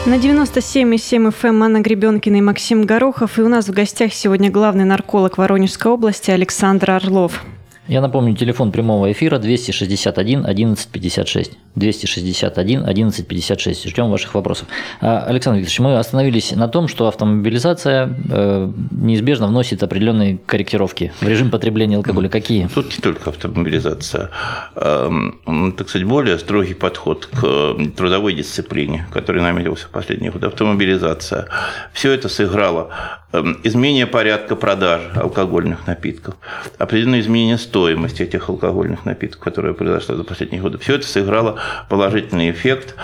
На 0.05 0.17
97,7 0.17 1.33
FM 1.33 1.63
Анна 1.63 1.79
Гребенкина 1.79 2.35
и 2.35 2.41
Максим 2.41 2.85
Горохов. 2.85 3.39
И 3.39 3.41
у 3.41 3.47
нас 3.47 3.67
в 3.67 3.71
гостях 3.71 4.13
сегодня 4.13 4.51
главный 4.51 4.85
нарколог 4.85 5.39
Воронежской 5.39 5.91
области 5.91 6.29
Александр 6.29 6.91
Орлов. 6.91 7.41
Я 7.87 8.01
напомню, 8.01 8.35
телефон 8.35 8.71
прямого 8.71 9.11
эфира 9.11 9.37
261 9.37 10.45
11 10.45 10.87
56. 10.89 11.51
261 11.75 12.85
11 12.85 13.27
56. 13.27 13.89
Ждем 13.89 14.09
ваших 14.09 14.33
вопросов. 14.33 14.67
А, 15.01 15.19
Александр 15.21 15.59
Викторович, 15.59 15.79
мы 15.79 15.97
остановились 15.97 16.51
на 16.51 16.67
том, 16.67 16.87
что 16.87 17.07
автомобилизация 17.07 18.15
э, 18.29 18.71
неизбежно 18.91 19.47
вносит 19.47 19.83
определенные 19.83 20.37
корректировки 20.45 21.11
в 21.19 21.27
режим 21.27 21.51
потребления 21.51 21.97
алкоголя. 21.97 22.29
Какие? 22.29 22.67
Тут 22.73 22.95
не 22.97 23.01
только 23.01 23.29
автомобилизация. 23.29 24.29
Эм, 24.75 25.73
так 25.77 25.89
сказать, 25.89 26.07
более 26.07 26.39
строгий 26.39 26.73
подход 26.73 27.27
к 27.27 27.75
трудовой 27.95 28.33
дисциплине, 28.33 29.07
который 29.11 29.41
наметился 29.41 29.87
в 29.87 29.89
последние 29.89 30.31
годы. 30.31 30.47
Автомобилизация. 30.47 31.47
Все 31.93 32.11
это 32.11 32.29
сыграло 32.29 32.89
эм, 33.33 33.59
изменение 33.63 34.07
порядка 34.07 34.55
продаж 34.55 35.01
алкогольных 35.15 35.87
напитков, 35.87 36.35
определенное 36.77 37.19
изменение 37.19 37.57
стоимости 37.57 38.23
этих 38.23 38.49
алкогольных 38.49 39.05
напитков, 39.05 39.41
которое 39.41 39.73
произошло 39.73 40.15
за 40.15 40.23
последние 40.23 40.61
годы. 40.61 40.77
Все 40.77 40.95
это 40.95 41.07
сыграло 41.07 41.59
положительный 41.89 42.51
эффект 42.51 42.95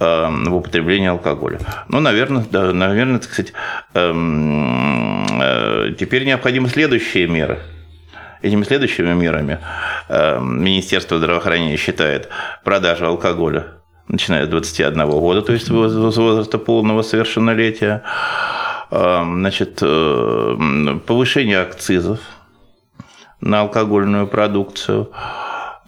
эм, 0.00 0.44
в 0.44 0.56
употреблении 0.56 1.08
алкоголя. 1.08 1.58
Ну, 1.88 2.00
наверное, 2.00 2.44
да, 2.50 2.72
наверное, 2.72 3.18
так 3.18 3.30
сказать, 3.30 3.52
эм, 3.94 5.26
э, 5.40 5.94
теперь 5.98 6.24
необходимы 6.24 6.68
следующие 6.68 7.26
меры. 7.26 7.60
Этими 8.42 8.64
следующими 8.64 9.12
мерами 9.14 9.58
эм, 10.08 10.62
Министерство 10.62 11.18
здравоохранения 11.18 11.76
считает 11.76 12.28
продажу 12.62 13.06
алкоголя 13.06 13.66
начиная 14.08 14.44
с 14.44 14.48
21 14.48 15.08
года, 15.08 15.40
то 15.40 15.52
есть 15.52 15.66
с 15.66 15.70
возраста 15.70 16.58
полного 16.58 17.00
совершеннолетия, 17.00 18.02
значит, 18.90 19.78
э, 19.80 20.98
повышение 21.06 21.60
акцизов 21.60 22.20
на 23.40 23.60
алкогольную 23.60 24.26
продукцию, 24.26 25.10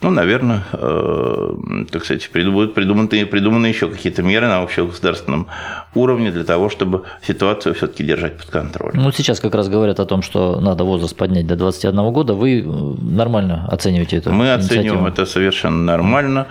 ну, 0.03 0.11
наверное, 0.11 0.62
э, 0.73 1.55
так 1.91 2.05
сказать, 2.05 2.31
будут 2.33 2.75
придуманы, 2.75 3.09
придуманы 3.26 3.67
еще 3.67 3.88
какие-то 3.88 4.23
меры 4.23 4.47
на 4.47 4.62
общегосударственном 4.62 5.47
уровне 5.95 6.31
для 6.31 6.45
того, 6.45 6.69
чтобы 6.69 7.05
ситуацию 7.26 7.75
все-таки 7.75 8.05
держать 8.05 8.37
под 8.37 8.47
контролем. 8.47 9.03
Ну, 9.03 9.11
сейчас 9.11 9.41
как 9.41 9.55
раз 9.55 9.69
говорят 9.71 9.99
о 9.99 10.05
том, 10.05 10.21
что 10.21 10.61
надо 10.61 10.85
возраст 10.85 11.17
поднять 11.17 11.47
до 11.47 11.57
21 11.57 12.12
года. 12.12 12.35
Вы 12.35 12.61
э, 12.61 12.65
нормально 12.65 13.67
оцениваете 13.71 14.19
это? 14.19 14.31
Мы 14.31 14.53
оцениваем 14.53 15.07
это 15.07 15.25
совершенно 15.25 15.83
нормально, 15.83 16.47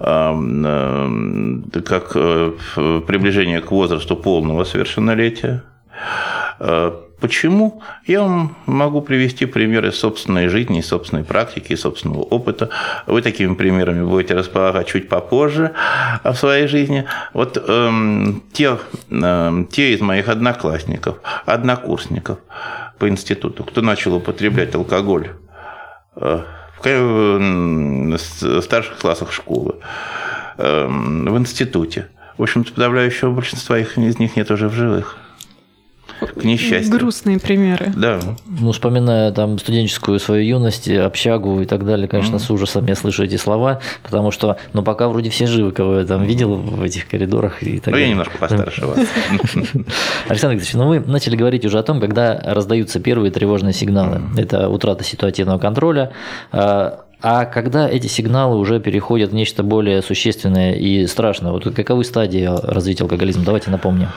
э, 0.00 0.32
как 1.84 2.12
приближение 2.12 3.60
к 3.60 3.70
возрасту 3.70 4.16
полного 4.16 4.64
совершеннолетия. 4.64 5.62
Почему? 7.20 7.82
Я 8.06 8.22
вам 8.22 8.56
могу 8.66 9.00
привести 9.00 9.46
примеры 9.46 9.90
собственной 9.90 10.48
жизни, 10.48 10.82
собственной 10.82 11.24
практики, 11.24 11.74
собственного 11.74 12.20
опыта. 12.20 12.68
Вы 13.06 13.22
такими 13.22 13.54
примерами 13.54 14.04
будете 14.04 14.34
располагать 14.34 14.88
чуть 14.88 15.08
попозже 15.08 15.72
в 16.22 16.34
своей 16.34 16.66
жизни. 16.66 17.06
Вот 17.32 17.56
эм, 17.56 18.42
те, 18.52 18.76
эм, 19.10 19.66
те 19.66 19.94
из 19.94 20.00
моих 20.02 20.28
одноклассников, 20.28 21.16
однокурсников 21.46 22.38
по 22.98 23.08
институту, 23.08 23.64
кто 23.64 23.80
начал 23.80 24.14
употреблять 24.14 24.74
алкоголь 24.74 25.30
э, 26.16 26.42
в 26.84 28.18
старших 28.60 28.98
классах 28.98 29.32
школы, 29.32 29.76
э, 30.58 30.86
в 30.86 31.38
институте. 31.38 32.08
В 32.36 32.42
общем-то, 32.42 32.74
подавляющего 32.74 33.30
большинства 33.30 33.78
из 33.78 33.96
них 33.96 34.36
нет 34.36 34.50
уже 34.50 34.68
в 34.68 34.74
живых 34.74 35.16
к 36.20 36.44
несчастью. 36.44 36.92
Грустные 36.92 37.38
примеры. 37.38 37.92
Да. 37.94 38.20
Ну, 38.46 38.72
вспоминая 38.72 39.32
там 39.32 39.58
студенческую 39.58 40.18
свою 40.18 40.44
юность, 40.44 40.88
общагу 40.88 41.60
и 41.60 41.66
так 41.66 41.84
далее, 41.84 42.08
конечно, 42.08 42.36
mm. 42.36 42.40
с 42.40 42.50
ужасом 42.50 42.86
я 42.86 42.94
слышу 42.94 43.24
эти 43.24 43.36
слова, 43.36 43.80
потому 44.02 44.30
что, 44.30 44.56
ну, 44.72 44.82
пока 44.82 45.08
вроде 45.08 45.30
все 45.30 45.46
живы, 45.46 45.72
кого 45.72 45.98
я 45.98 46.04
там 46.04 46.24
видел 46.24 46.54
в 46.56 46.82
этих 46.82 47.08
коридорах 47.08 47.62
и 47.62 47.78
так 47.78 47.86
ну, 47.86 47.92
далее. 47.92 48.06
я 48.06 48.10
немножко 48.10 48.38
постарше 48.38 48.86
вас. 48.86 48.98
Александр 50.28 50.56
Викторович, 50.56 50.74
ну 50.74 50.88
вы 50.88 51.00
начали 51.00 51.36
говорить 51.36 51.64
уже 51.64 51.78
о 51.78 51.82
том, 51.82 52.00
когда 52.00 52.40
раздаются 52.44 53.00
первые 53.00 53.30
тревожные 53.30 53.72
сигналы. 53.72 54.22
Это 54.36 54.68
утрата 54.68 55.04
ситуативного 55.04 55.58
контроля, 55.58 56.12
а, 56.52 57.04
а 57.22 57.44
когда 57.44 57.88
эти 57.88 58.06
сигналы 58.06 58.56
уже 58.58 58.78
переходят 58.78 59.30
в 59.30 59.34
нечто 59.34 59.62
более 59.62 60.02
существенное 60.02 60.74
и 60.74 61.06
страшное, 61.06 61.52
вот 61.52 61.64
каковы 61.74 62.04
стадии 62.04 62.48
развития 62.62 63.04
алкоголизма? 63.04 63.44
Давайте 63.44 63.70
напомним. 63.70 64.08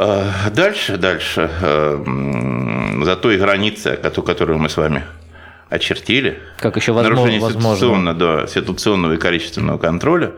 Э, 0.00 0.50
дальше, 0.50 0.96
дальше, 0.96 1.50
э, 1.60 2.04
за 3.02 3.16
той 3.16 3.36
границей, 3.36 3.96
которую 3.96 4.58
мы 4.58 4.68
с 4.68 4.76
вами 4.76 5.02
очертили, 5.70 6.38
как 6.56 6.76
еще 6.76 6.92
возможно, 6.92 7.16
нарушение 7.16 7.50
ситуационного, 7.50 8.14
да, 8.14 8.46
ситуационного 8.46 9.14
и 9.14 9.16
количественного 9.16 9.76
контроля, 9.78 10.30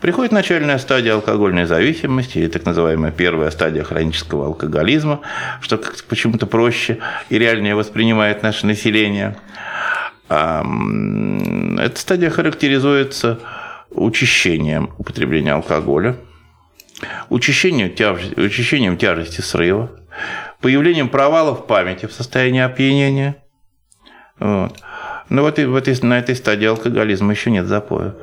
приходит 0.00 0.30
начальная 0.30 0.78
стадия 0.78 1.14
алкогольной 1.14 1.66
зависимости, 1.66 2.38
или 2.38 2.46
так 2.46 2.64
называемая 2.64 3.10
первая 3.10 3.50
стадия 3.50 3.82
хронического 3.82 4.46
алкоголизма, 4.46 5.20
что 5.60 5.80
почему-то 6.08 6.46
проще 6.46 6.98
и 7.28 7.38
реальнее 7.38 7.74
воспринимает 7.74 8.44
наше 8.44 8.66
население. 8.66 9.36
Эта 10.28 11.92
стадия 11.96 12.30
характеризуется 12.30 13.40
учащением 13.90 14.90
употребления 14.96 15.54
алкоголя– 15.54 16.16
учащением 17.28 17.94
тяжести, 17.94 18.38
учащением 18.38 18.96
тяжести 18.96 19.40
срыва, 19.40 19.90
появлением 20.60 21.08
провалов 21.08 21.66
памяти 21.66 22.06
в 22.06 22.12
состоянии 22.12 22.60
опьянения. 22.60 23.36
Вот. 24.38 24.78
Но 25.28 25.42
вот 25.42 25.58
и 25.58 25.64
в 25.64 25.74
этой, 25.76 25.96
на 26.02 26.18
этой 26.18 26.36
стадии 26.36 26.66
алкоголизма 26.66 27.32
еще 27.32 27.50
нет 27.50 27.66
запоя. 27.66 28.14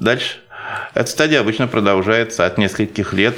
Дальше. 0.00 0.38
Эта 0.94 1.08
стадия 1.08 1.40
обычно 1.40 1.66
продолжается 1.66 2.44
от 2.44 2.58
нескольких 2.58 3.12
лет 3.12 3.36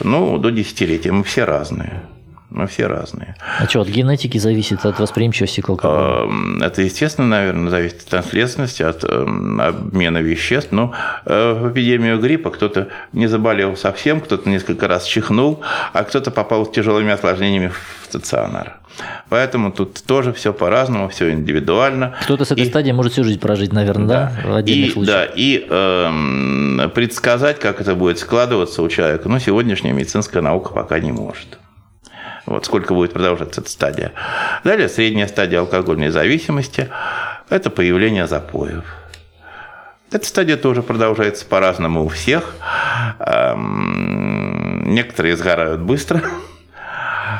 ну, 0.00 0.38
до 0.38 0.50
десятилетия. 0.50 1.12
Мы 1.12 1.24
все 1.24 1.44
разные. 1.44 2.02
Мы 2.50 2.66
все 2.66 2.86
разные. 2.86 3.36
А 3.60 3.66
что, 3.68 3.82
от 3.82 3.88
генетики 3.88 4.38
зависит, 4.38 4.84
от 4.86 4.98
восприимчивости 4.98 5.60
к 5.60 5.68
алкоголю? 5.68 6.24
Эм, 6.30 6.62
это, 6.62 6.80
естественно, 6.80 7.26
наверное, 7.28 7.68
зависит 7.70 8.04
от 8.06 8.12
наследственности, 8.12 8.82
от 8.82 9.04
эм, 9.04 9.60
обмена 9.60 10.18
веществ. 10.18 10.72
Но 10.72 10.94
э, 11.26 11.52
в 11.52 11.70
эпидемию 11.72 12.18
гриппа 12.18 12.50
кто-то 12.50 12.88
не 13.12 13.26
заболел 13.26 13.76
совсем, 13.76 14.22
кто-то 14.22 14.48
несколько 14.48 14.88
раз 14.88 15.04
чихнул, 15.04 15.60
а 15.92 16.04
кто-то 16.04 16.30
попал 16.30 16.64
с 16.64 16.70
тяжелыми 16.70 17.10
осложнениями 17.12 17.68
в 17.68 18.04
стационар. 18.06 18.78
Поэтому 19.28 19.70
тут 19.70 20.02
тоже 20.04 20.32
все 20.32 20.54
по-разному, 20.54 21.10
все 21.10 21.30
индивидуально. 21.30 22.16
Кто-то 22.22 22.46
с 22.46 22.50
этой 22.50 22.64
И- 22.64 22.68
стадии 22.68 22.92
может 22.92 23.12
всю 23.12 23.24
жизнь 23.24 23.38
прожить, 23.38 23.74
наверное, 23.74 24.06
да? 24.08 24.32
В 24.44 24.54
отдельных 24.56 24.88
и, 24.88 24.92
случаях. 24.92 25.16
да, 25.28 25.32
и 25.36 25.66
эм, 25.68 26.90
предсказать, 26.94 27.60
как 27.60 27.80
это 27.82 27.94
будет 27.94 28.18
складываться 28.18 28.82
у 28.82 28.88
человека, 28.88 29.28
ну, 29.28 29.38
сегодняшняя 29.38 29.92
медицинская 29.92 30.42
наука 30.42 30.72
пока 30.72 30.98
не 30.98 31.12
может. 31.12 31.58
Вот 32.48 32.64
сколько 32.64 32.94
будет 32.94 33.12
продолжаться 33.12 33.60
эта 33.60 33.70
стадия. 33.70 34.12
Далее 34.64 34.88
средняя 34.88 35.26
стадия 35.26 35.60
алкогольной 35.60 36.08
зависимости– 36.08 36.88
это 37.50 37.68
появление 37.68 38.26
запоев. 38.26 38.84
Эта 40.10 40.26
стадия 40.26 40.56
тоже 40.56 40.82
продолжается 40.82 41.44
по-разному 41.44 42.04
у 42.04 42.08
всех. 42.08 42.54
Эм, 43.18 44.94
Некоторые 44.94 45.36
сгорают 45.36 45.82
быстро, 45.82 46.22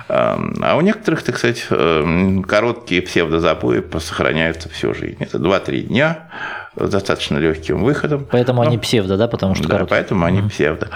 а 0.09 0.77
у 0.77 0.81
некоторых, 0.81 1.23
так 1.23 1.37
сказать, 1.37 1.67
эм, 1.71 2.43
короткие 2.43 3.03
псевдозапои 3.03 3.85
сохраняются 3.99 4.69
всю 4.69 4.95
жизнь. 4.95 5.17
Это 5.21 5.39
2-3 5.39 5.83
дня 5.83 6.31
с 6.77 6.89
достаточно 6.89 7.37
легким 7.39 7.83
выходом. 7.85 8.27
Поэтому 8.31 8.63
Но- 8.63 8.69
они 8.69 8.79
псевдо, 8.79 9.17
да, 9.17 9.29
потому 9.29 9.55
что 9.55 9.65
да, 9.65 9.75
короткие. 9.75 9.97
поэтому 9.97 10.25
они 10.25 10.49
псевдо. 10.49 10.89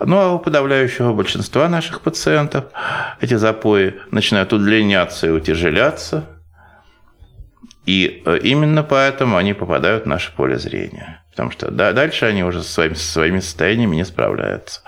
Ну, 0.00 0.18
а 0.18 0.32
у 0.32 0.38
подавляющего 0.38 1.12
большинства 1.12 1.68
наших 1.68 2.00
пациентов 2.00 2.64
эти 3.20 3.34
запои 3.34 3.94
начинают 4.10 4.52
удлиняться 4.52 5.26
и 5.26 5.30
утяжеляться. 5.30 6.24
И 7.86 8.22
э, 8.24 8.38
именно 8.42 8.82
поэтому 8.82 9.36
они 9.36 9.52
попадают 9.52 10.04
в 10.04 10.06
наше 10.06 10.34
поле 10.34 10.58
зрения. 10.58 11.22
Потому 11.30 11.50
что 11.50 11.70
да, 11.70 11.92
дальше 11.92 12.26
они 12.26 12.44
уже 12.44 12.62
со 12.62 12.70
своими, 12.70 12.94
со 12.94 13.12
своими 13.12 13.40
состояниями 13.40 13.96
не 13.96 14.04
справляются. 14.04 14.82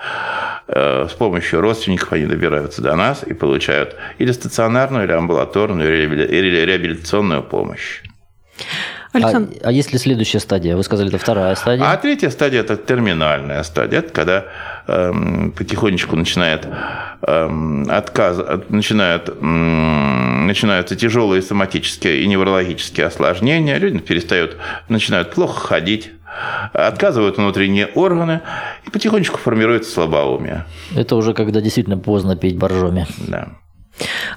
Э, 0.67 1.07
С 1.09 1.13
помощью 1.13 1.61
родственников 1.61 2.13
они 2.13 2.25
добираются 2.25 2.81
до 2.81 2.95
нас 2.95 3.23
и 3.23 3.33
получают 3.33 3.95
или 4.17 4.31
стационарную, 4.31 5.05
или 5.05 5.11
амбулаторную, 5.11 5.87
или 6.05 6.05
реабили- 6.25 6.65
реабилитационную 6.65 7.43
помощь. 7.43 8.01
Александр, 9.11 9.53
А, 9.63 9.67
а 9.67 9.71
если 9.71 9.97
следующая 9.97 10.39
стадия? 10.39 10.75
Вы 10.75 10.83
сказали, 10.83 11.09
это 11.09 11.19
вторая 11.19 11.53
стадия. 11.55 11.85
А 11.85 11.97
третья 11.97 12.29
стадия– 12.29 12.61
это 12.61 12.77
терминальная 12.77 13.61
стадия. 13.63 13.99
Это 13.99 14.11
когда 14.11 14.45
эм, 14.87 15.51
потихонечку 15.51 16.15
начинает 16.15 16.67
эм, 17.27 17.85
отказ, 17.89 18.39
от- 18.39 18.69
начинают, 18.71 19.29
м, 19.29 20.47
начинаются 20.47 20.95
тяжелые 20.95 21.41
соматические 21.43 22.21
и 22.23 22.27
неврологические 22.27 23.05
осложнения. 23.05 23.77
Люди 23.77 23.99
перестают, 23.99 24.57
начинают 24.89 25.31
плохо 25.31 25.59
ходить, 25.67 26.09
отказывают 26.73 27.37
внутренние 27.37 27.87
органы, 27.87 28.41
и 28.85 28.89
потихонечку 28.89 29.37
формируется 29.37 29.91
слабоумие. 29.91 30.65
Это 30.95 31.15
уже 31.15 31.33
когда 31.33 31.61
действительно 31.61 31.97
поздно 31.97 32.35
петь 32.35 32.57
боржоми. 32.57 33.07
Да. 33.27 33.49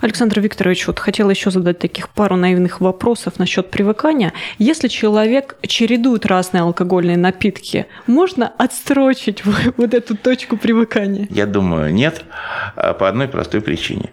Александр 0.01 0.41
Викторович, 0.41 0.87
вот 0.87 0.99
хотела 0.99 1.31
еще 1.31 1.51
задать 1.51 1.79
таких 1.79 2.11
пару 2.11 2.37
наивных 2.37 2.81
вопросов 2.81 3.39
насчет 3.39 3.71
привыкания. 3.71 4.33
Если 4.59 4.89
человек 4.89 5.57
чередует 5.63 6.27
разные 6.27 6.63
алкогольные 6.63 7.17
напитки, 7.17 7.87
можно 8.07 8.53
отстрочить 8.59 9.43
вот 9.77 9.95
эту 9.95 10.17
точку 10.17 10.57
привыкания? 10.57 11.27
Я 11.31 11.47
думаю, 11.47 11.93
нет, 11.93 12.25
а 12.75 12.93
по 12.93 13.09
одной 13.09 13.29
простой 13.29 13.63
причине. 13.63 14.11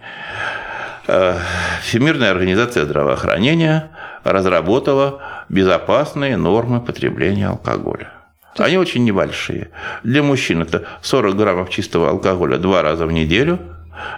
Э, 1.06 1.38
Всемирная 1.82 2.30
организация 2.30 2.84
здравоохранения 2.84 3.90
разработала 4.22 5.20
безопасные 5.48 6.36
нормы 6.36 6.80
потребления 6.80 7.48
алкоголя. 7.48 8.10
Они 8.56 8.78
очень 8.78 9.04
небольшие. 9.04 9.70
Для 10.02 10.22
мужчин 10.22 10.62
это 10.62 10.84
40 11.02 11.36
граммов 11.36 11.70
чистого 11.70 12.08
алкоголя 12.08 12.56
два 12.56 12.82
раза 12.82 13.04
в 13.06 13.12
неделю, 13.12 13.58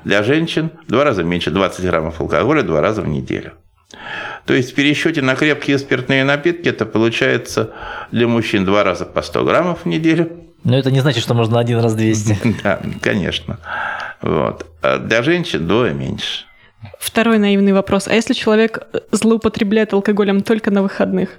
для 0.05 0.23
женщин 0.23 0.71
два 0.89 1.05
раза 1.05 1.25
меньше, 1.25 1.51
20 1.51 1.85
граммов 1.85 2.21
алкоголя 2.21 2.63
два 2.63 2.81
раза 2.81 3.03
в 3.03 3.09
неделю. 3.09 3.53
То 4.45 4.55
есть 4.55 4.73
в 4.73 4.75
пересчете 4.75 5.23
на 5.23 5.35
крепкие 5.35 5.79
спиртные 5.79 6.25
напитки 6.25 6.69
это 6.69 6.87
получается 6.87 7.71
для 8.13 8.29
мужчин 8.29 8.65
два 8.65 8.85
раза 8.85 9.07
по 9.07 9.23
100 9.23 9.45
граммов 9.45 9.81
в 9.83 9.87
неделю, 9.87 10.31
Но 10.65 10.77
это 10.79 10.91
не 10.91 11.01
значит, 11.01 11.23
что 11.23 11.35
можно 11.35 11.59
один 11.59 11.81
раз 11.81 11.95
200. 11.95 12.39
да, 12.63 12.81
конечно. 13.01 13.59
Вот. 14.23 14.67
А 14.83 14.99
для 14.99 15.23
женщин 15.23 15.65
вдвое 15.65 15.93
меньше. 15.93 16.45
Второй 16.99 17.39
наивный 17.39 17.73
вопрос. 17.73 18.07
А 18.09 18.15
если 18.15 18.35
человек 18.35 18.87
злоупотребляет 19.11 19.93
алкоголем 19.93 20.43
только 20.43 20.71
на 20.71 20.83
выходных? 20.83 21.31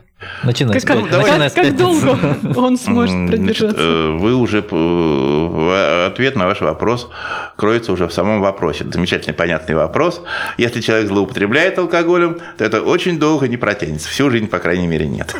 Начиная 0.43 0.80
с 0.80 0.84
Как, 0.84 0.97
как- 0.97 1.12
начиная 1.12 1.50
с 1.50 1.54
как 1.54 1.63
пятницы. 1.65 1.84
долго 1.84 2.60
он 2.60 2.78
сможет 2.78 3.28
продержаться? 3.28 3.78
значит, 3.78 3.80
э, 3.80 4.17
вы 4.17 4.34
уже 4.36 4.65
э, 4.67 6.06
ответ 6.08 6.36
на 6.36 6.47
ваш 6.47 6.62
вопрос 6.62 7.10
кроется 7.56 7.91
уже 7.91 8.08
в 8.08 8.13
самом 8.13 8.41
вопросе. 8.41 8.84
Замечательный, 8.89 9.34
понятный 9.36 9.76
вопрос. 9.76 10.23
Если 10.58 10.82
человек 10.82 11.08
злоупотребляет 11.08 11.78
алкоголем, 11.78 12.38
то 12.58 12.65
это 12.65 12.82
очень 12.82 13.19
долго 13.19 13.47
не 13.47 13.58
протянется. 13.58 14.10
Всю 14.10 14.32
жизнь, 14.32 14.47
по 14.47 14.58
крайней 14.58 14.88
мере, 14.88 15.06
нет. 15.08 15.36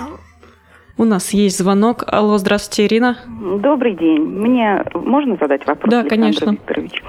У 1.00 1.06
нас 1.06 1.32
есть 1.32 1.58
звонок. 1.58 2.04
Алло, 2.08 2.38
здравствуйте, 2.38 2.86
Ирина. 2.86 3.18
Добрый 3.62 3.96
день. 3.96 4.22
Мне 4.22 4.84
можно 4.94 5.38
задать 5.42 5.66
вопрос? 5.66 5.90
Да, 5.92 6.00
Александр 6.02 6.10
конечно. 6.24 6.52
Викторович? 6.52 7.04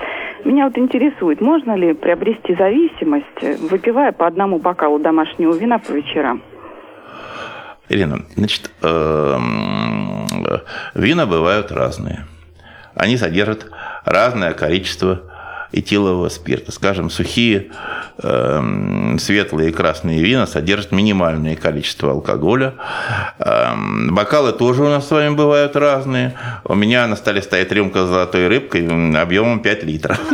Меня 0.45 0.67
вот 0.67 0.79
интересует, 0.79 1.41
можно 1.41 1.75
ли 1.75 1.95
приобрести 1.95 2.55
зависимость, 2.55 3.61
выпивая 3.71 4.13
по 4.13 4.27
одному 4.27 4.59
бокалу 4.59 4.99
домашнего 4.99 5.53
вина 5.55 5.79
по 5.79 5.93
вечерам? 5.93 6.43
Ирина, 7.89 8.21
значит, 8.37 8.71
эм, 8.83 10.27
вина 10.95 11.27
бывают 11.27 11.73
разные. 11.73 12.27
Они 12.95 13.17
содержат 13.17 13.67
разное 14.05 14.53
количество 14.53 15.23
этилового 15.73 16.29
спирта. 16.29 16.73
Скажем, 16.73 17.11
сухие, 17.11 17.69
эм, 18.23 19.19
светлые 19.19 19.71
и 19.71 19.73
красные 19.73 20.23
вина 20.23 20.47
содержат 20.47 20.93
минимальное 20.93 21.57
количество 21.57 22.13
алкоголя. 22.13 22.75
Эм, 23.39 24.15
бокалы 24.15 24.53
тоже 24.53 24.83
у 24.83 24.89
нас 24.89 25.07
с 25.07 25.11
вами 25.11 25.35
бывают 25.35 25.77
разные. 25.77 26.35
У 26.65 26.75
меня 26.75 27.07
на 27.07 27.17
столе 27.17 27.43
стоит 27.43 27.71
рюмка 27.73 28.05
с 28.05 28.09
золотой 28.09 28.49
рыбкой 28.49 28.87
объемом 29.21 29.61
5 29.61 29.83
литров. 29.85 30.21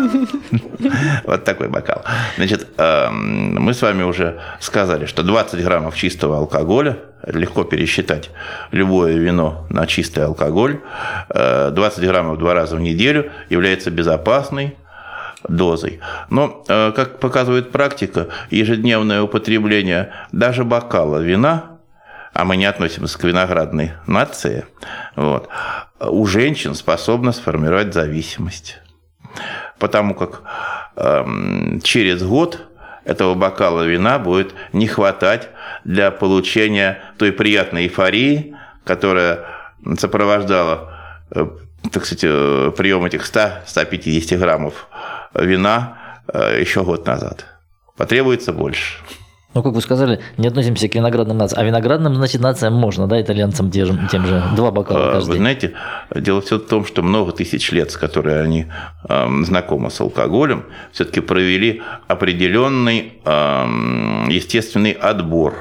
Вот 1.25 1.45
такой 1.45 1.69
бокал. 1.69 2.03
Значит, 2.37 2.67
эм, 2.77 3.55
мы 3.55 3.73
с 3.73 3.81
вами 3.81 4.03
уже 4.03 4.41
сказали, 4.61 5.07
что 5.07 5.23
20 5.23 5.63
граммов 5.65 5.97
чистого 5.97 6.37
алкоголя 6.37 6.99
легко 7.27 7.65
пересчитать 7.65 8.31
любое 8.71 9.15
вино 9.15 9.67
на 9.71 9.87
чистый 9.87 10.25
алкоголь. 10.25 10.81
Э, 11.31 11.71
20 11.71 12.05
граммов 12.05 12.39
два 12.39 12.55
раза 12.55 12.77
в 12.77 12.81
неделю 12.81 13.31
является 13.49 13.91
безопасной 13.91 14.77
дозой. 15.49 16.01
Но, 16.31 16.65
э, 16.69 16.93
как 16.93 17.21
показывает 17.21 17.71
практика, 17.71 18.29
ежедневное 18.51 19.23
употребление 19.23 20.13
даже 20.33 20.65
бокала 20.65 21.19
вина, 21.19 21.79
а 22.33 22.45
мы 22.45 22.57
не 22.57 22.67
относимся 22.67 23.19
к 23.19 23.25
виноградной 23.25 23.93
нации, 24.07 24.67
вот, 25.15 25.49
у 26.01 26.27
женщин 26.27 26.75
способно 26.75 27.33
сформировать 27.33 27.95
зависимость. 27.95 28.81
Потому 29.79 30.15
как 30.15 30.43
эм, 30.97 31.81
через 31.83 32.23
год 32.23 32.61
этого 33.05 33.35
бокала 33.35 33.83
вина 33.83 34.19
будет 34.19 34.55
не 34.73 34.87
хватать 34.87 35.49
для 35.85 36.11
получения 36.11 37.03
той 37.19 37.33
приятной 37.33 37.85
эйфории, 37.85 38.57
которая 38.85 39.41
сопровождала 39.99 40.93
э, 41.31 41.47
так 41.91 42.05
сказать, 42.05 42.25
э, 42.25 42.73
прием 42.77 43.05
этих 43.05 43.23
100-150 43.23 44.37
граммов 44.39 44.89
вина 45.35 45.99
э, 46.33 46.61
еще 46.61 46.83
год 46.83 47.07
назад. 47.07 47.47
Потребуется 47.97 48.53
больше. 48.53 48.99
Ну, 49.55 49.63
как 49.63 49.73
вы 49.73 49.81
сказали, 49.81 50.21
не 50.37 50.49
относимся 50.49 50.89
к 50.89 50.95
виноградным 50.97 51.39
нациям. 51.39 51.63
А 51.63 51.65
виноградным, 51.65 52.17
значит, 52.17 52.41
нациям 52.41 52.75
можно, 52.75 53.07
да, 53.07 53.23
итальянцам 53.23 53.71
тем 53.71 53.87
же, 53.87 54.09
тем 54.11 54.27
же 54.27 54.43
два 54.57 54.73
бокала 54.73 55.11
Э, 55.11 55.13
каждый 55.13 55.31
Вы 55.31 55.37
знаете, 55.37 55.75
дело 56.13 56.41
все 56.41 56.59
в 56.59 56.67
том, 56.67 56.85
что 56.85 57.03
много 57.03 57.31
тысяч 57.31 57.71
лет, 57.71 57.93
с 57.93 57.97
которыми 57.97 58.41
они 58.41 58.67
эм, 59.09 59.45
знакомы 59.45 59.91
с 59.91 60.01
алкоголем, 60.01 60.65
все-таки 60.91 61.21
провели 61.21 61.83
определенный 62.09 63.21
эм, 63.25 64.29
естественный 64.29 64.91
отбор. 64.91 65.55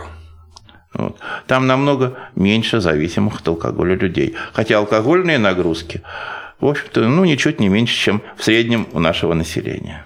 Вот. 0.94 1.18
Там 1.48 1.68
намного 1.68 2.18
меньше 2.36 2.80
зависимых 2.80 3.42
от 3.42 3.48
алкоголя 3.48 3.96
людей. 3.96 4.36
Хотя 4.54 4.78
алкогольные 4.78 5.40
нагрузки, 5.40 6.02
в 6.60 6.68
общем-то, 6.68 7.08
ну, 7.08 7.26
ничуть 7.26 7.60
не 7.60 7.68
меньше, 7.68 7.96
чем 7.96 8.22
в 8.38 8.44
среднем 8.44 8.88
у 8.94 9.00
нашего 9.00 9.34
населения. 9.34 10.06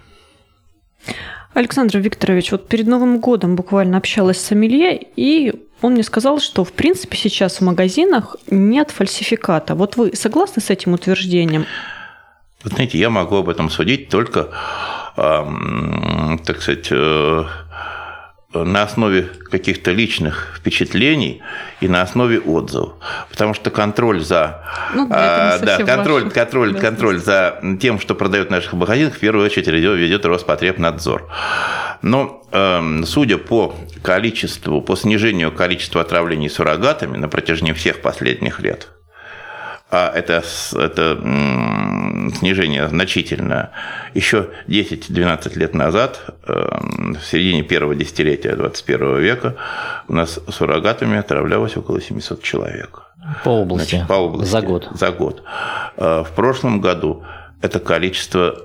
Александр 1.54 1.98
Викторович, 1.98 2.52
вот 2.52 2.68
перед 2.68 2.88
Новым 2.88 3.20
годом 3.20 3.56
буквально 3.56 3.98
общалась 3.98 4.38
с 4.38 4.46
сомелье, 4.46 5.00
и 5.16 5.54
он 5.82 5.94
мне 5.94 6.04
сказал, 6.04 6.40
что 6.40 6.64
в 6.64 6.72
принципе 6.72 7.18
сейчас 7.18 7.60
в 7.60 7.64
магазинах 7.64 8.36
нет 8.50 8.92
фальсификата. 8.92 9.76
Вот 9.76 9.98
вы 9.98 10.16
согласны 10.16 10.62
с 10.62 10.70
этим 10.70 10.94
утверждением? 10.94 11.66
Вы 12.64 12.70
знаете, 12.70 12.98
я 12.98 13.10
могу 13.10 13.38
об 13.38 13.50
этом 13.50 13.70
судить 13.70 14.10
только 14.10 14.50
так 15.16 16.62
сказать, 16.62 16.92
на 18.64 18.84
основе 18.84 19.30
каких-то 19.50 19.92
личных 19.92 20.56
впечатлений 20.58 21.42
и 21.82 21.88
на 21.88 22.02
основе 22.02 22.40
отзывов. 22.40 22.94
Потому 23.30 23.54
что 23.54 23.70
контроль 23.70 24.22
за... 24.22 24.64
Ну, 24.94 25.08
да, 25.08 25.58
да 25.60 25.78
контроль, 25.78 26.24
ваше. 26.24 26.36
контроль, 26.36 26.74
да. 26.74 26.80
контроль 26.80 27.20
за 27.20 27.60
тем, 27.80 28.00
что 28.00 28.16
продают 28.16 28.50
в 28.50 28.52
наших 28.52 28.74
магазинах, 28.74 29.16
в 29.16 29.20
первую 29.20 29.46
очередь 29.46 29.68
ведет 29.68 30.26
Роспотребнадзор. 30.26 31.30
Но 32.02 32.44
э, 32.52 33.02
судя 33.06 33.38
по 33.38 33.76
количеству, 34.02 34.82
по 34.82 34.96
снижению 34.96 35.52
количества 35.52 36.02
отравлений 36.02 36.50
суррогатами 36.50 37.18
на 37.18 37.28
протяжении 37.28 37.74
всех 37.74 38.02
последних 38.02 38.60
лет, 38.60 38.90
а 39.90 40.12
это, 40.14 40.44
это 40.74 41.18
снижение 42.38 42.88
значительное. 42.90 43.72
Еще 44.14 44.50
10-12 44.68 45.58
лет 45.58 45.74
назад, 45.74 46.20
эм, 46.46 47.16
в 47.16 47.26
середине 47.26 47.64
первого 47.64 47.96
десятилетия 47.96 48.56
21 48.56 49.20
века, 49.20 49.56
у 50.08 50.14
нас 50.14 50.40
суррогатами 50.50 51.18
отравлялось 51.18 51.78
около 51.78 52.02
700 52.02 52.44
человек. 52.44 53.04
По 53.44 53.50
области? 53.50 53.92
Значит, 53.92 54.08
по 54.08 54.14
области. 54.14 54.52
За 54.52 54.62
год? 54.62 54.90
За 54.94 55.12
год. 55.12 55.44
Э, 55.96 56.24
в 56.24 56.32
прошлом 56.36 56.82
году 56.82 57.24
это 57.62 57.80
количество 57.80 58.56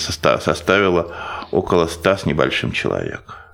составило 0.00 1.14
около 1.52 1.86
100 1.86 2.16
с 2.16 2.26
небольшим 2.26 2.72
человек. 2.72 3.47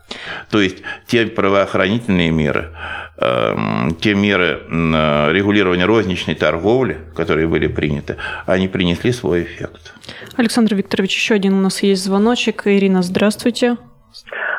То 0.50 0.60
есть 0.60 0.82
те 1.06 1.26
правоохранительные 1.26 2.30
меры, 2.30 2.70
эм, 3.18 3.96
те 4.00 4.14
меры 4.14 4.60
регулирования 4.68 5.84
розничной 5.84 6.34
торговли, 6.34 6.98
которые 7.16 7.46
были 7.46 7.66
приняты, 7.66 8.16
они 8.46 8.68
принесли 8.68 9.12
свой 9.12 9.42
эффект. 9.42 9.94
Александр 10.36 10.74
Викторович, 10.74 11.14
еще 11.14 11.34
один 11.34 11.54
у 11.54 11.60
нас 11.60 11.82
есть 11.82 12.04
звоночек. 12.04 12.62
Ирина, 12.66 13.02
здравствуйте. 13.02 13.76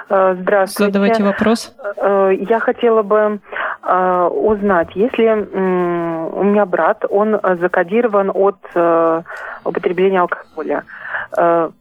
Э, 0.10 0.36
здравствуйте. 0.40 0.92
Задавайте 0.92 1.24
вопрос. 1.24 1.74
Э, 1.98 2.32
я 2.50 2.60
хотела 2.60 3.04
бы 3.04 3.40
э, 3.86 4.28
узнать, 4.28 4.90
если 4.96 5.30
у 6.36 6.44
меня 6.44 6.66
брат, 6.66 7.06
он 7.10 7.40
закодирован 7.62 8.32
от 8.34 8.58
употребления 9.64 10.22
алкоголя, 10.22 10.84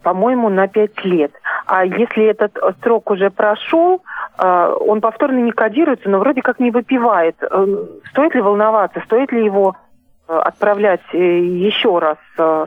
по-моему, 0.03 0.49
на 0.49 0.69
5 0.69 1.05
лет. 1.05 1.33
А 1.67 1.85
если 1.85 2.25
этот 2.27 2.57
срок 2.83 3.11
уже 3.11 3.31
прошел, 3.31 4.03
он 4.39 5.01
повторно 5.01 5.39
не 5.39 5.53
кодируется, 5.53 6.09
но 6.09 6.19
вроде 6.19 6.43
как 6.43 6.61
не 6.61 6.71
выпивает. 6.71 7.37
Стоит 8.11 8.35
ли 8.35 8.41
волноваться, 8.41 9.01
стоит 9.05 9.33
ли 9.33 9.45
его 9.45 9.75
Э, 9.75 9.84
отправлять 10.27 11.03
э, 11.13 11.19
еще 11.19 11.99
раз 11.99 12.17
э, 12.39 12.67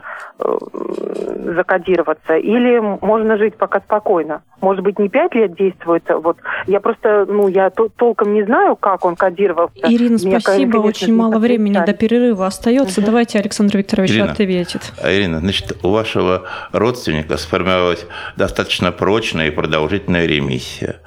закодироваться, 1.55 2.35
или 2.35 2.79
можно 2.79 3.37
жить 3.37 3.55
пока 3.55 3.79
спокойно. 3.79 4.41
Может 4.61 4.83
быть, 4.83 4.99
не 4.99 5.09
пять 5.09 5.33
лет 5.35 5.55
действует. 5.55 6.03
Вот 6.09 6.37
я 6.67 6.79
просто, 6.79 7.25
ну, 7.27 7.47
я 7.47 7.69
толком 7.69 8.33
не 8.33 8.43
знаю, 8.43 8.75
как 8.75 9.05
он 9.05 9.15
кодировал. 9.15 9.71
Ирина, 9.75 10.17
Меня, 10.17 10.39
спасибо. 10.39 10.77
Очень 10.77 11.15
мало 11.15 11.39
времени 11.39 11.83
до 11.83 11.93
перерыва 11.93 12.47
остается. 12.47 13.01
Угу. 13.01 13.05
Давайте 13.07 13.39
Александр 13.39 13.77
Викторович 13.77 14.11
Ирина, 14.11 14.31
ответит. 14.31 14.93
Ирина, 15.03 15.39
значит, 15.39 15.77
у 15.83 15.91
вашего 15.91 16.43
родственника 16.71 17.37
сформировалась 17.37 18.05
достаточно 18.35 18.91
прочная 18.91 19.47
и 19.47 19.51
продолжительная 19.51 20.25
ремиссия. 20.25 20.97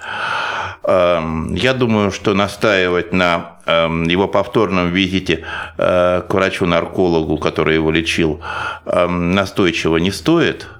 Эм, 0.85 1.55
я 1.55 1.75
думаю, 1.75 2.11
что 2.11 2.35
настаивать 2.35 3.13
на 3.13 3.60
его 4.09 4.29
повторном 4.29 4.91
визите 4.91 5.45
э, 5.79 6.23
к 6.29 6.35
врачу-наркологу, 6.35 7.39
который 7.39 7.75
его 7.75 7.91
лечил, 7.91 8.41
эм, 8.87 9.33
настойчиво 9.33 9.97
не 9.99 10.11
стоит– 10.11 10.67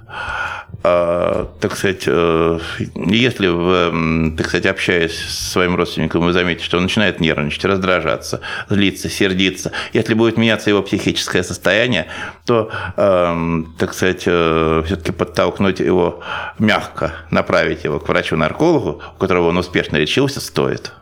а, 0.83 1.47
так 1.59 1.75
сказать, 1.75 2.03
э, 2.07 2.59
если 2.95 3.47
вы, 3.47 4.33
так 4.35 4.47
сказать, 4.47 4.65
общаясь 4.65 5.13
с 5.13 5.51
своим 5.51 5.75
родственником, 5.75 6.21
вы 6.21 6.33
заметите, 6.33 6.65
что 6.65 6.77
он 6.77 6.83
начинает 6.83 7.19
нервничать, 7.19 7.63
раздражаться, 7.65 8.41
злиться, 8.67 9.07
сердиться, 9.07 9.71
если 9.93 10.15
будет 10.15 10.37
меняться 10.37 10.71
его 10.71 10.81
психическое 10.81 11.43
состояние, 11.43 12.07
то, 12.45 12.71
так 12.95 13.93
сказать, 13.93 14.23
э, 14.25 14.83
все-таки 14.85 15.11
подтолкнуть 15.11 15.79
его 15.79 16.21
мягко, 16.57 17.13
направить 17.29 17.83
его 17.83 17.99
к 17.99 18.07
врачу-наркологу, 18.07 19.01
у 19.15 19.19
которого 19.19 19.49
он 19.49 19.57
успешно 19.57 19.97
лечился, 19.97 20.41
стоит. 20.41 20.93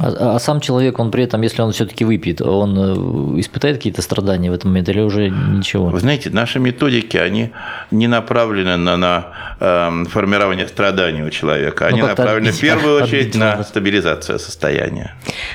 А, 0.00 0.36
а 0.36 0.38
сам 0.38 0.60
человек, 0.60 0.98
он 0.98 1.10
при 1.10 1.24
этом, 1.24 1.42
если 1.42 1.62
он 1.62 1.72
все-таки 1.72 2.04
выпьет, 2.04 2.40
он 2.40 3.36
э, 3.36 3.40
испытает 3.40 3.76
какие-то 3.76 4.02
страдания 4.02 4.50
в 4.50 4.54
этом 4.54 4.70
момент 4.70 4.88
или 4.88 5.00
уже 5.00 5.28
ничего? 5.30 5.86
Вы 5.86 6.00
знаете, 6.00 6.30
наши 6.30 6.58
методики, 6.58 7.16
они 7.16 7.50
не 7.90 8.06
направлены 8.06 8.76
на, 8.76 8.96
на 8.96 9.26
э, 9.60 10.04
формирование 10.08 10.66
страданий 10.68 11.22
у 11.22 11.30
человека, 11.30 11.86
они 11.86 12.00
ну, 12.00 12.08
направлены 12.08 12.52
в 12.52 12.60
первую 12.60 13.02
очередь 13.02 13.34
на 13.34 13.62
стабилизацию 13.62 14.38
состояния. 14.38 15.14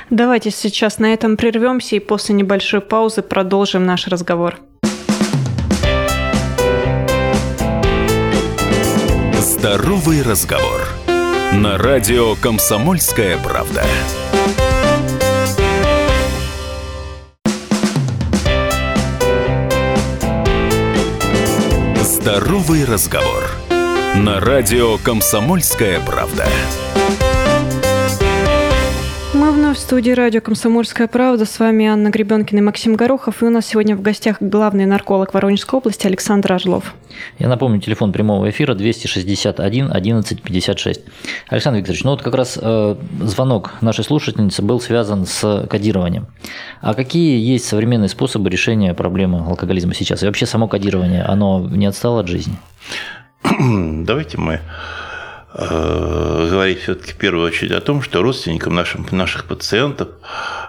Давайте 0.10 0.52
сейчас 0.52 1.00
на 1.00 1.14
этом 1.14 1.38
прервемся 1.38 1.96
и 1.96 2.00
после 2.00 2.36
небольшой 2.36 2.82
паузы 2.82 3.22
продолжим 3.22 3.86
наш 3.86 4.08
разговор. 4.08 4.58
Здоровый 9.40 10.22
разговор. 10.22 11.05
На 11.54 11.78
радио 11.78 12.36
«Комсомольская 12.36 13.38
правда». 13.38 13.84
Здоровый 22.02 22.86
разговор. 22.86 23.44
На 24.16 24.40
радио 24.40 24.98
«Комсомольская 24.98 26.00
правда». 26.02 26.48
В 29.76 29.78
студии 29.78 30.12
радио 30.12 30.40
«Комсомольская 30.40 31.06
правда». 31.06 31.44
С 31.44 31.60
вами 31.60 31.86
Анна 31.86 32.08
Гребенкина 32.08 32.60
и 32.60 32.62
Максим 32.62 32.96
Горохов. 32.96 33.44
И 33.44 33.46
у 33.46 33.50
нас 33.50 33.66
сегодня 33.66 33.98
в 33.98 34.02
гостях 34.02 34.38
главный 34.40 34.86
нарколог 34.86 35.34
Воронежской 35.34 35.78
области 35.78 36.08
Александр 36.08 36.54
Орлов. 36.54 36.96
Я 37.40 37.50
напомню, 37.50 37.82
телефон 37.82 38.14
прямого 38.14 38.50
эфира 38.50 38.74
261 38.74 39.92
11 39.92 40.42
56. 40.42 41.02
Александр 41.50 41.80
Викторович, 41.80 42.04
ну 42.06 42.12
вот 42.12 42.22
как 42.22 42.36
раз 42.36 42.58
э, 42.60 42.96
звонок 43.20 43.74
нашей 43.82 44.06
слушательницы 44.06 44.62
был 44.62 44.80
связан 44.80 45.26
с 45.26 45.68
кодированием. 45.70 46.28
А 46.80 46.94
какие 46.94 47.38
есть 47.38 47.66
современные 47.66 48.08
способы 48.08 48.50
решения 48.50 48.94
проблемы 48.94 49.40
алкоголизма 49.40 49.94
сейчас? 49.94 50.24
И 50.24 50.26
вообще 50.26 50.46
само 50.46 50.70
кодирование, 50.70 51.24
оно 51.24 51.68
не 51.70 51.86
отстало 51.86 52.22
от 52.22 52.30
жизни? 52.30 52.56
Давайте 53.44 54.38
мы 54.38 54.62
говорить 55.58 56.82
все-таки 56.82 57.14
в 57.14 57.16
первую 57.16 57.48
очередь 57.48 57.72
о 57.72 57.82
том, 57.82 58.02
что 58.02 58.22
родственникам 58.22 58.76
нашим, 58.76 59.06
наших 59.12 59.46
пациентов 59.46 60.10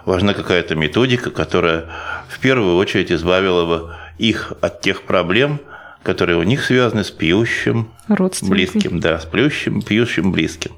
важна 0.05 0.33
какая-то 0.33 0.75
методика, 0.75 1.29
которая 1.29 1.85
в 2.29 2.39
первую 2.39 2.77
очередь 2.77 3.11
избавила 3.11 3.65
бы 3.65 3.95
их 4.17 4.53
от 4.61 4.81
тех 4.81 5.01
проблем, 5.03 5.59
которые 6.03 6.37
у 6.37 6.43
них 6.43 6.63
связаны 6.63 7.03
с 7.03 7.11
пьющим 7.11 7.89
близким, 8.49 9.01
да, 9.01 9.19
с 9.19 9.25
пьющим, 9.25 9.81
пьющим 9.81 10.31
близким. 10.31 10.71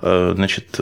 Э, 0.00 0.32
значит, 0.34 0.80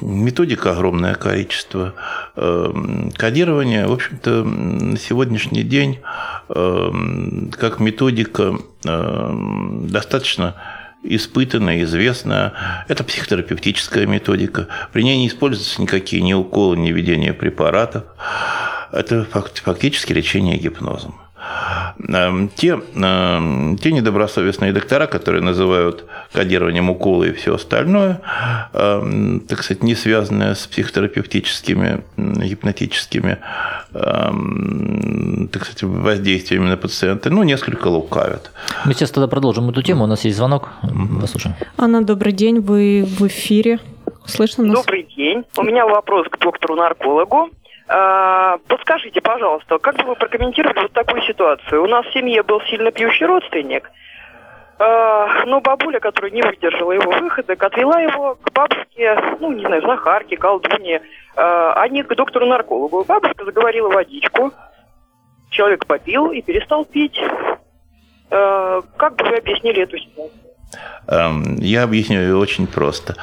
методика 0.00 0.72
огромное 0.72 1.14
количество. 1.14 1.94
Эм, 2.36 3.10
кодирование, 3.16 3.86
в 3.86 3.92
общем-то, 3.92 4.44
на 4.44 4.98
сегодняшний 4.98 5.62
день 5.62 6.00
эм, 6.48 7.52
как 7.56 7.80
методика 7.80 8.58
эм, 8.84 9.88
достаточно 9.88 10.54
испытанная, 11.02 11.82
известная. 11.84 12.52
Это 12.88 13.04
психотерапевтическая 13.04 14.06
методика. 14.06 14.68
При 14.92 15.02
ней 15.02 15.18
не 15.18 15.28
используются 15.28 15.80
никакие 15.80 16.22
ни 16.22 16.32
уколы, 16.32 16.76
ни 16.76 16.90
введения 16.90 17.32
препаратов. 17.32 18.04
Это 18.92 19.24
фактически 19.24 20.12
лечение 20.12 20.56
гипнозом. 20.56 21.14
Эм, 22.08 22.48
те, 22.48 22.80
эм, 22.94 23.76
те 23.78 23.92
недобросовестные 23.92 24.72
доктора, 24.72 25.06
которые 25.06 25.42
называют 25.42 26.04
кодированием 26.32 26.90
уколы 26.90 27.28
и 27.28 27.32
все 27.32 27.54
остальное, 27.54 28.20
эм, 28.72 29.40
так 29.40 29.62
сказать, 29.62 29.82
не 29.82 29.94
связанное 29.94 30.54
с 30.54 30.66
психотерапевтическими, 30.66 32.02
гипнотическими 32.16 33.38
так 35.52 35.64
сказать, 35.64 35.82
воздействиями 35.82 36.68
на 36.68 36.76
пациента, 36.76 37.30
ну, 37.30 37.42
несколько 37.42 37.88
лукавят. 37.88 38.50
Мы 38.84 38.92
сейчас 38.92 39.10
тогда 39.10 39.28
продолжим 39.28 39.70
эту 39.70 39.82
тему. 39.82 40.04
У 40.04 40.06
нас 40.06 40.24
есть 40.24 40.36
звонок. 40.36 40.68
Послушаем. 41.20 41.56
Анна, 41.76 42.04
добрый 42.04 42.32
день. 42.32 42.60
Вы 42.60 43.04
в 43.06 43.26
эфире. 43.26 43.78
Слышно 44.26 44.64
нас? 44.64 44.76
Добрый 44.76 45.08
день. 45.16 45.44
У 45.56 45.62
меня 45.62 45.86
вопрос 45.86 46.26
к 46.28 46.38
доктору-наркологу. 46.38 47.50
А, 47.88 48.58
подскажите, 48.68 49.20
пожалуйста, 49.20 49.78
как 49.78 49.96
бы 49.96 50.04
вы 50.04 50.14
прокомментировали 50.14 50.82
вот 50.82 50.92
такую 50.92 51.22
ситуацию? 51.22 51.82
У 51.82 51.86
нас 51.86 52.04
в 52.06 52.12
семье 52.12 52.42
был 52.42 52.60
сильно 52.62 52.92
пьющий 52.92 53.26
родственник, 53.26 53.90
а, 54.78 55.44
но 55.46 55.60
бабуля, 55.60 55.98
которая 55.98 56.30
не 56.30 56.42
выдержала 56.42 56.92
его 56.92 57.10
выходок, 57.10 57.62
отвела 57.62 58.00
его 58.00 58.34
к 58.34 58.52
бабушке, 58.52 59.18
ну, 59.40 59.52
не 59.52 59.64
знаю, 59.64 59.82
знахарке, 59.82 60.36
колдуне, 60.36 61.02
а 61.34 61.86
не 61.88 62.02
к 62.02 62.14
доктору-наркологу. 62.14 63.04
Бабушка 63.04 63.44
заговорила 63.44 63.88
водичку, 63.88 64.52
человек 65.50 65.86
попил 65.86 66.30
и 66.30 66.42
перестал 66.42 66.84
пить. 66.84 67.18
Э, 68.30 68.82
как 68.96 69.16
бы 69.16 69.24
вы 69.24 69.36
объяснили 69.36 69.82
эту 69.82 69.98
ситуацию? 69.98 70.47
Эм, 71.06 71.56
Я 71.60 71.84
объясню 71.84 72.20
ее 72.20 72.36
очень 72.36 72.66
просто. 72.66 73.16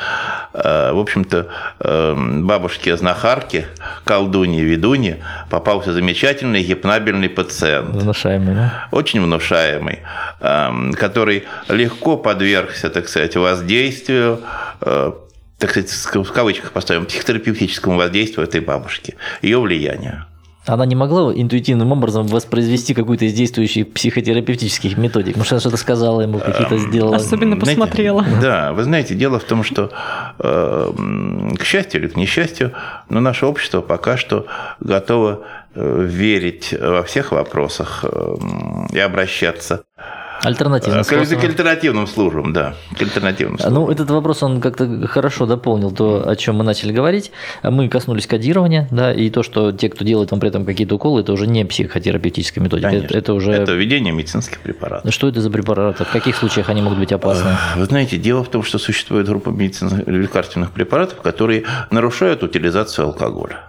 Э, 0.53 0.91
В 0.91 0.99
общем-то, 0.99 1.47
эм, 1.79 2.47
бабушке-знахарке, 2.47 3.67
колдунье, 4.03 4.63
ведунье 4.63 5.19
попался 5.49 5.93
замечательный 5.93 6.63
гипнабельный 6.63 7.29
пациент. 7.29 7.89
Внушаемый, 7.95 8.55
да? 8.55 8.87
очень 8.91 9.21
внушаемый, 9.21 9.99
эм, 10.39 10.93
который 10.93 11.43
легко 11.69 12.17
подвергся, 12.17 12.89
так 12.89 13.07
сказать, 13.07 13.35
воздействию, 13.35 14.41
э, 14.81 15.11
так 15.59 15.69
сказать, 15.69 15.91
в 16.27 16.31
кавычках 16.33 16.71
поставим, 16.71 17.05
психотерапевтическому 17.05 17.97
воздействию 17.97 18.47
этой 18.47 18.61
бабушки, 18.61 19.15
ее 19.43 19.59
влиянию. 19.61 20.25
Она 20.65 20.85
не 20.85 20.95
могла 20.95 21.31
интуитивным 21.33 21.91
образом 21.91 22.25
воспроизвести 22.27 22.93
какую-то 22.93 23.25
из 23.25 23.33
действующих 23.33 23.93
психотерапевтических 23.93 24.97
методик. 24.97 25.37
Может, 25.37 25.53
она 25.53 25.59
что-то 25.61 25.77
сказала 25.77 26.21
ему, 26.21 26.39
какие-то 26.39 26.77
сделала. 26.77 27.15
Особенно 27.17 27.55
Знаете, 27.59 27.79
посмотрела. 27.79 28.25
Да, 28.41 28.73
вы 28.73 28.83
знаете, 28.83 29.13
дело 29.15 29.39
в 29.39 29.43
том, 29.43 29.63
что, 29.63 29.91
э, 30.39 30.91
м, 30.97 31.55
к 31.57 31.63
счастью 31.63 32.01
или 32.01 32.07
к 32.07 32.15
несчастью, 32.15 32.71
но 33.09 33.19
наше 33.19 33.45
общество 33.45 33.81
пока 33.81 34.17
что 34.17 34.47
готово 34.79 35.41
э, 35.77 36.03
верить 36.05 36.73
во 36.79 37.03
всех 37.03 37.31
вопросах 37.33 38.03
э, 38.03 38.07
м, 38.07 38.87
и 38.93 38.97
обращаться 38.99 39.83
Альтернативным 40.45 41.01
э, 41.01 41.03
к, 41.03 41.07
к 41.07 41.43
альтернативным 41.43 42.07
службам, 42.07 42.53
да, 42.53 42.75
к 42.97 43.01
альтернативным 43.01 43.59
службам. 43.59 43.83
Ну, 43.83 43.91
этот 43.91 44.09
вопрос, 44.09 44.43
он 44.43 44.61
как-то 44.61 45.07
хорошо 45.07 45.45
дополнил 45.45 45.91
то, 45.91 46.27
о 46.27 46.35
чем 46.35 46.55
мы 46.55 46.63
начали 46.63 46.91
говорить. 46.91 47.31
Мы 47.63 47.89
коснулись 47.89 48.27
кодирования, 48.27 48.87
да, 48.91 49.13
и 49.13 49.29
то, 49.29 49.43
что 49.43 49.71
те, 49.71 49.89
кто 49.89 50.05
делает 50.05 50.31
вам 50.31 50.39
при 50.39 50.49
этом 50.49 50.65
какие-то 50.65 50.95
уколы, 50.95 51.21
это 51.21 51.33
уже 51.33 51.47
не 51.47 51.65
психотерапевтическая 51.65 52.63
методика. 52.63 52.89
Конечно. 52.89 53.07
Это, 53.07 53.17
это 53.17 53.33
уже... 53.33 53.51
Это 53.51 53.73
введение 53.73 54.13
медицинских 54.13 54.59
препаратов. 54.59 55.13
Что 55.13 55.27
это 55.27 55.41
за 55.41 55.49
препараты? 55.49 56.05
В 56.05 56.11
каких 56.11 56.35
случаях 56.35 56.69
они 56.69 56.81
могут 56.81 56.99
быть 56.99 57.11
опасны? 57.11 57.57
Вы 57.75 57.85
знаете, 57.85 58.17
дело 58.17 58.43
в 58.43 58.49
том, 58.49 58.63
что 58.63 58.77
существует 58.77 59.27
группа 59.27 59.49
медицинских 59.49 60.07
лекарственных 60.07 60.71
препаратов, 60.71 61.21
которые 61.21 61.63
нарушают 61.91 62.43
утилизацию 62.43 63.07
алкоголя. 63.07 63.63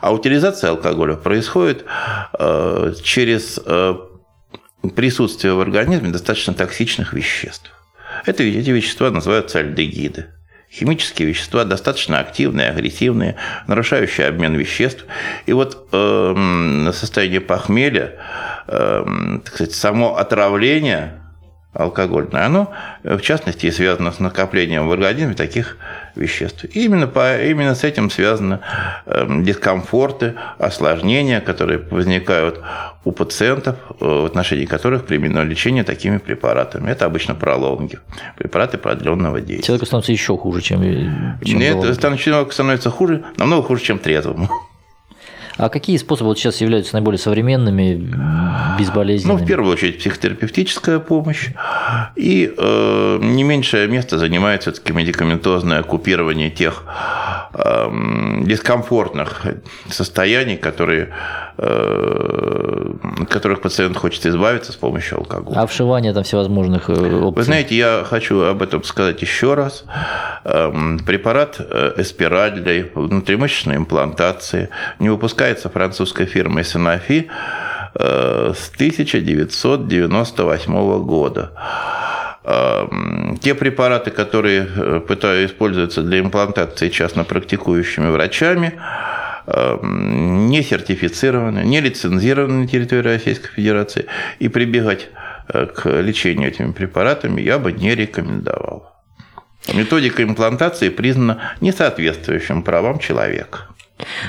А 0.00 0.12
утилизация 0.12 0.70
алкоголя 0.70 1.14
происходит 1.14 1.84
э, 2.38 2.92
через 3.02 3.58
э, 3.64 3.94
присутствие 4.90 5.54
в 5.54 5.60
организме 5.60 6.10
достаточно 6.10 6.54
токсичных 6.54 7.12
веществ. 7.12 7.70
Это, 8.26 8.42
эти 8.42 8.70
вещества 8.70 9.10
называются 9.10 9.58
альдегиды. 9.58 10.26
Химические 10.70 11.28
вещества 11.28 11.64
достаточно 11.64 12.18
активные, 12.18 12.70
агрессивные, 12.70 13.36
нарушающие 13.68 14.26
обмен 14.26 14.54
веществ. 14.54 15.04
И 15.46 15.52
вот 15.52 15.88
э, 15.92 16.90
состояние 16.92 17.40
похмелья, 17.40 18.14
э, 18.66 19.04
так 19.44 19.54
сказать, 19.54 19.74
само 19.74 20.16
отравление 20.16 21.23
алкогольное, 21.74 22.46
оно, 22.46 22.72
э, 23.02 23.16
в 23.16 23.22
частности, 23.22 23.70
связано 23.70 24.12
с 24.12 24.20
накоплением 24.20 24.88
в 24.88 24.92
организме 24.92 25.34
таких 25.34 25.76
веществ. 26.14 26.64
И 26.64 26.84
именно, 26.84 27.06
по, 27.06 27.42
именно 27.42 27.74
с 27.74 27.84
этим 27.84 28.10
связаны 28.10 28.60
э, 29.06 29.26
дискомфорты, 29.42 30.34
осложнения, 30.58 31.40
которые 31.40 31.80
возникают 31.90 32.60
у 33.04 33.12
пациентов, 33.12 33.76
э, 34.00 34.04
в 34.04 34.24
отношении 34.24 34.66
которых 34.66 35.04
применено 35.04 35.44
лечение 35.44 35.84
такими 35.84 36.18
препаратами. 36.18 36.90
Это 36.90 37.06
обычно 37.06 37.34
пролонги, 37.34 37.98
препараты 38.36 38.78
продленного 38.78 39.40
действия. 39.40 39.66
Человеку 39.66 39.86
становится 39.86 40.12
еще 40.12 40.36
хуже, 40.36 40.60
чем, 40.60 40.80
чем 41.44 41.58
Нет, 41.58 41.98
человеку 42.18 42.52
становится 42.52 42.90
хуже, 42.90 43.24
намного 43.36 43.66
хуже, 43.66 43.82
чем 43.82 43.98
трезвому. 43.98 44.48
А 45.56 45.68
какие 45.68 45.96
способы 45.98 46.28
вот 46.30 46.38
сейчас 46.38 46.60
являются 46.60 46.94
наиболее 46.94 47.18
современными, 47.18 47.94
Ну, 47.94 48.78
безболезненными? 48.78 49.44
в 49.44 49.46
первую 49.46 49.72
очередь, 49.72 49.98
психотерапевтическая 49.98 50.98
помощь. 50.98 51.50
И 52.16 52.52
э, 52.56 53.18
не 53.22 53.44
меньшее 53.44 53.86
место 53.88 54.18
занимает 54.18 54.62
все-таки 54.62 54.92
медикаментозное 54.92 55.82
купирование 55.84 56.50
тех 56.50 56.84
э, 57.54 57.88
дискомфортных 58.42 59.46
состояний, 59.90 60.56
которые, 60.56 61.10
э, 61.58 62.92
от 63.22 63.28
которых 63.28 63.60
пациент 63.60 63.96
хочет 63.96 64.26
избавиться 64.26 64.72
с 64.72 64.76
помощью 64.76 65.18
алкоголя. 65.18 65.60
А 65.60 65.66
вшивание 65.66 66.12
там 66.12 66.24
всевозможных 66.24 66.88
э, 66.90 66.92
опций? 66.94 67.32
Вы 67.36 67.42
знаете, 67.42 67.76
я 67.76 68.04
хочу 68.04 68.40
об 68.42 68.62
этом 68.62 68.82
сказать 68.82 69.22
еще 69.22 69.54
раз. 69.54 69.84
Эм, 70.44 70.98
Препарат 70.98 71.56
э, 71.60 71.92
эспираль 71.98 72.60
для 72.60 72.84
внутримышечной 72.94 73.76
имплантации 73.76 74.68
не 74.98 75.10
выпускается 75.44 75.68
французской 75.68 76.24
фирмой 76.26 76.62
Sanofi 76.62 77.26
э, 77.94 78.52
с 78.56 78.70
1998 78.74 81.04
года. 81.04 81.52
Эм, 82.44 83.38
Те 83.42 83.54
препараты, 83.54 84.10
которые 84.10 84.66
э, 84.66 85.00
пытаются 85.00 85.54
используются 85.54 86.02
для 86.02 86.18
имплантации 86.20 86.88
частно 86.88 87.24
практикующими 87.24 88.10
врачами, 88.10 88.72
эм, 89.46 90.48
не 90.48 90.62
сертифицированы, 90.62 91.64
не 91.64 91.80
лицензированы 91.80 92.62
на 92.62 92.68
территории 92.68 93.14
Российской 93.14 93.50
Федерации, 93.54 94.06
и 94.40 94.48
прибегать 94.48 95.08
э, 95.48 95.66
к 95.66 96.00
лечению 96.00 96.48
этими 96.48 96.72
препаратами 96.72 97.42
я 97.42 97.58
бы 97.58 97.72
не 97.72 97.94
рекомендовал. 97.94 98.90
Методика 99.74 100.22
имплантации 100.22 100.90
признана 100.90 101.38
несоответствующим 101.60 102.62
правам 102.62 102.98
человека. 102.98 103.73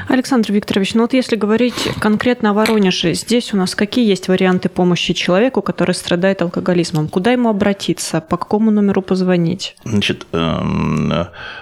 Александр 0.07 0.51
Викторович, 0.51 0.93
ну 0.93 1.01
вот 1.01 1.13
если 1.13 1.35
говорить 1.35 1.89
конкретно 1.99 2.51
о 2.51 2.53
Воронеже, 2.53 3.13
здесь 3.13 3.53
у 3.53 3.57
нас 3.57 3.73
какие 3.73 4.07
есть 4.07 4.27
варианты 4.27 4.69
помощи 4.69 5.13
человеку, 5.13 5.61
который 5.61 5.95
страдает 5.95 6.41
алкоголизмом? 6.43 7.07
Куда 7.07 7.31
ему 7.31 7.49
обратиться? 7.49 8.21
По 8.21 8.37
какому 8.37 8.69
номеру 8.69 9.01
позвонить? 9.01 9.75
Значит, 9.83 10.27
эм, 10.33 11.11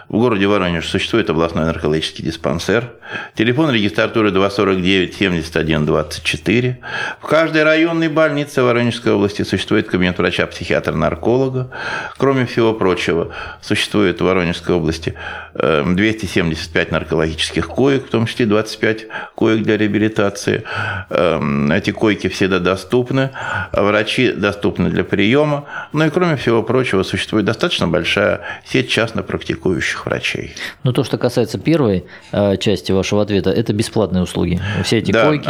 в 0.10 0.18
городе 0.18 0.48
Воронеж 0.48 0.88
существует 0.88 1.30
областной 1.30 1.66
наркологический 1.66 2.24
диспансер. 2.24 2.94
Телефон 3.36 3.72
регистратуры 3.72 4.32
249 4.32 5.16
71 5.16 5.86
24. 5.86 6.80
В 7.22 7.26
каждой 7.26 7.64
районной 7.64 8.10
больнице 8.10 8.64
Воронежской 8.64 9.14
области 9.14 9.44
существует 9.44 9.88
кабинет 9.88 10.18
врача-психиатра-нарколога. 10.18 11.72
Кроме 12.18 12.46
всего 12.46 12.74
прочего, 12.74 13.34
существует 13.62 14.20
в 14.20 14.26
Воронежской 14.26 14.76
области 14.76 15.16
эм, 15.56 15.96
275 15.96 16.92
наркологических 16.92 17.68
коек, 17.68 17.93
в 18.02 18.10
том 18.10 18.26
числе 18.26 18.46
25 18.46 19.08
коек 19.36 19.64
для 19.64 19.78
реабилитации. 19.78 20.64
Эм, 21.10 21.72
Эти 21.72 21.92
койки 21.92 22.28
всегда 22.28 22.60
доступны, 22.60 23.30
врачи 23.72 24.32
доступны 24.32 24.90
для 24.90 25.04
приема. 25.04 25.66
Ну 25.94 26.06
и 26.06 26.10
кроме 26.10 26.36
всего 26.36 26.64
прочего, 26.64 27.04
существует 27.04 27.46
достаточно 27.46 27.88
большая 27.88 28.42
сеть 28.66 28.90
частно 28.90 29.24
практикующих 29.24 30.06
врачей. 30.06 30.54
Ну, 30.84 30.94
то, 30.94 31.04
что 31.04 31.18
касается 31.18 31.58
первой 31.58 32.06
э, 32.32 32.58
части 32.58 32.92
вашего 32.92 33.22
ответа, 33.22 33.50
это 33.50 33.74
бесплатные 33.74 34.24
услуги. 34.24 34.60
Все 34.84 34.98
эти 35.00 35.12
Да, 35.12 35.26
койки. 35.26 35.50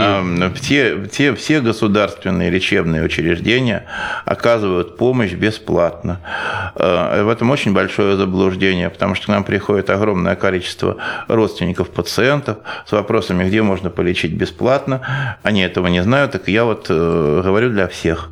все, 0.55 1.03
все, 1.11 1.33
все 1.35 1.61
государственные 1.61 2.49
лечебные 2.49 3.03
учреждения 3.03 3.85
оказывают 4.25 4.97
помощь 4.97 5.31
бесплатно. 5.33 6.19
Э, 6.75 7.23
В 7.23 7.29
этом 7.29 7.49
очень 7.51 7.73
большое 7.73 8.15
заблуждение, 8.17 8.89
потому 8.89 9.15
что 9.15 9.25
к 9.25 9.29
нам 9.29 9.43
приходит 9.43 9.89
огромное 9.89 10.35
количество 10.35 10.97
родственников 11.27 11.89
пациентов 11.89 12.13
с 12.85 12.91
вопросами, 12.91 13.47
где 13.47 13.61
можно 13.61 13.89
полечить 13.89 14.33
бесплатно. 14.33 15.37
Они 15.43 15.61
этого 15.61 15.87
не 15.87 16.01
знают, 16.01 16.31
так 16.31 16.47
я 16.47 16.65
вот 16.65 16.87
э, 16.89 17.41
говорю 17.43 17.69
для 17.69 17.87
всех. 17.87 18.29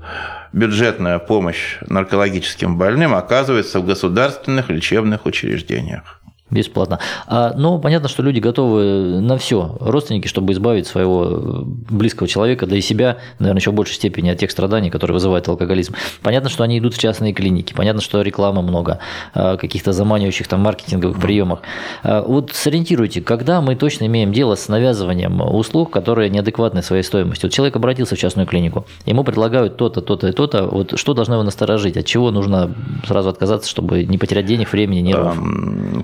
Бюджетная 0.54 1.20
помощь 1.20 1.78
наркологическим 1.88 2.78
больным 2.78 3.14
оказывается 3.14 3.80
в 3.80 3.86
государственных 3.86 4.70
лечебных 4.70 5.26
учреждениях. 5.26 6.21
Бесплатно. 6.52 7.00
А, 7.28 7.54
ну, 7.56 7.80
понятно, 7.80 8.10
что 8.10 8.22
люди 8.24 8.40
готовы 8.40 9.22
на 9.22 9.38
все, 9.38 9.78
родственники, 9.80 10.28
чтобы 10.28 10.52
избавить 10.52 10.86
своего 10.86 11.64
близкого 11.66 12.28
человека, 12.28 12.68
да 12.68 12.76
и 12.76 12.82
себя, 12.82 13.18
наверное, 13.40 13.62
еще 13.62 13.72
в 13.72 13.74
большей 13.74 13.96
степени 13.96 14.30
от 14.30 14.38
тех 14.38 14.52
страданий, 14.52 14.90
которые 14.90 15.14
вызывает 15.14 15.48
алкоголизм. 15.48 15.96
Понятно, 16.22 16.50
что 16.50 16.64
они 16.64 16.78
идут 16.80 16.94
в 16.94 16.98
частные 17.00 17.34
клиники, 17.34 17.74
понятно, 17.74 18.02
что 18.02 18.22
рекламы 18.22 18.62
много, 18.62 19.00
а, 19.34 19.56
каких-то 19.56 19.94
заманивающих 19.94 20.48
там 20.50 20.60
маркетинговых 20.60 21.20
приемах. 21.22 21.62
А, 22.04 22.22
Вот 22.22 22.52
сориентируйте, 22.54 23.22
когда 23.22 23.62
мы 23.62 23.76
точно 23.76 24.06
имеем 24.08 24.34
дело 24.34 24.56
с 24.56 24.68
навязыванием 24.68 25.42
услуг, 25.42 25.92
которые 25.92 26.30
неадекватны 26.30 26.84
своей 26.84 27.04
стоимостью. 27.04 27.48
Вот 27.48 27.54
человек 27.54 27.78
обратился 27.78 28.16
в 28.16 28.20
частную 28.20 28.46
клинику, 28.46 28.86
ему 29.06 29.24
предлагают 29.24 29.78
то-то, 29.78 30.02
то-то 30.02 30.28
и 30.28 30.32
то-то. 30.34 30.64
Вот 30.66 31.00
что 31.00 31.14
должно 31.14 31.36
его 31.36 31.44
насторожить? 31.44 31.96
От 31.96 32.06
чего 32.06 32.32
нужно 32.32 32.76
сразу 33.08 33.30
отказаться, 33.30 33.70
чтобы 33.70 34.04
не 34.04 34.18
потерять 34.18 34.46
денег, 34.46 34.72
времени, 34.74 35.00
нервов? 35.00 35.38
Эм, 35.38 36.04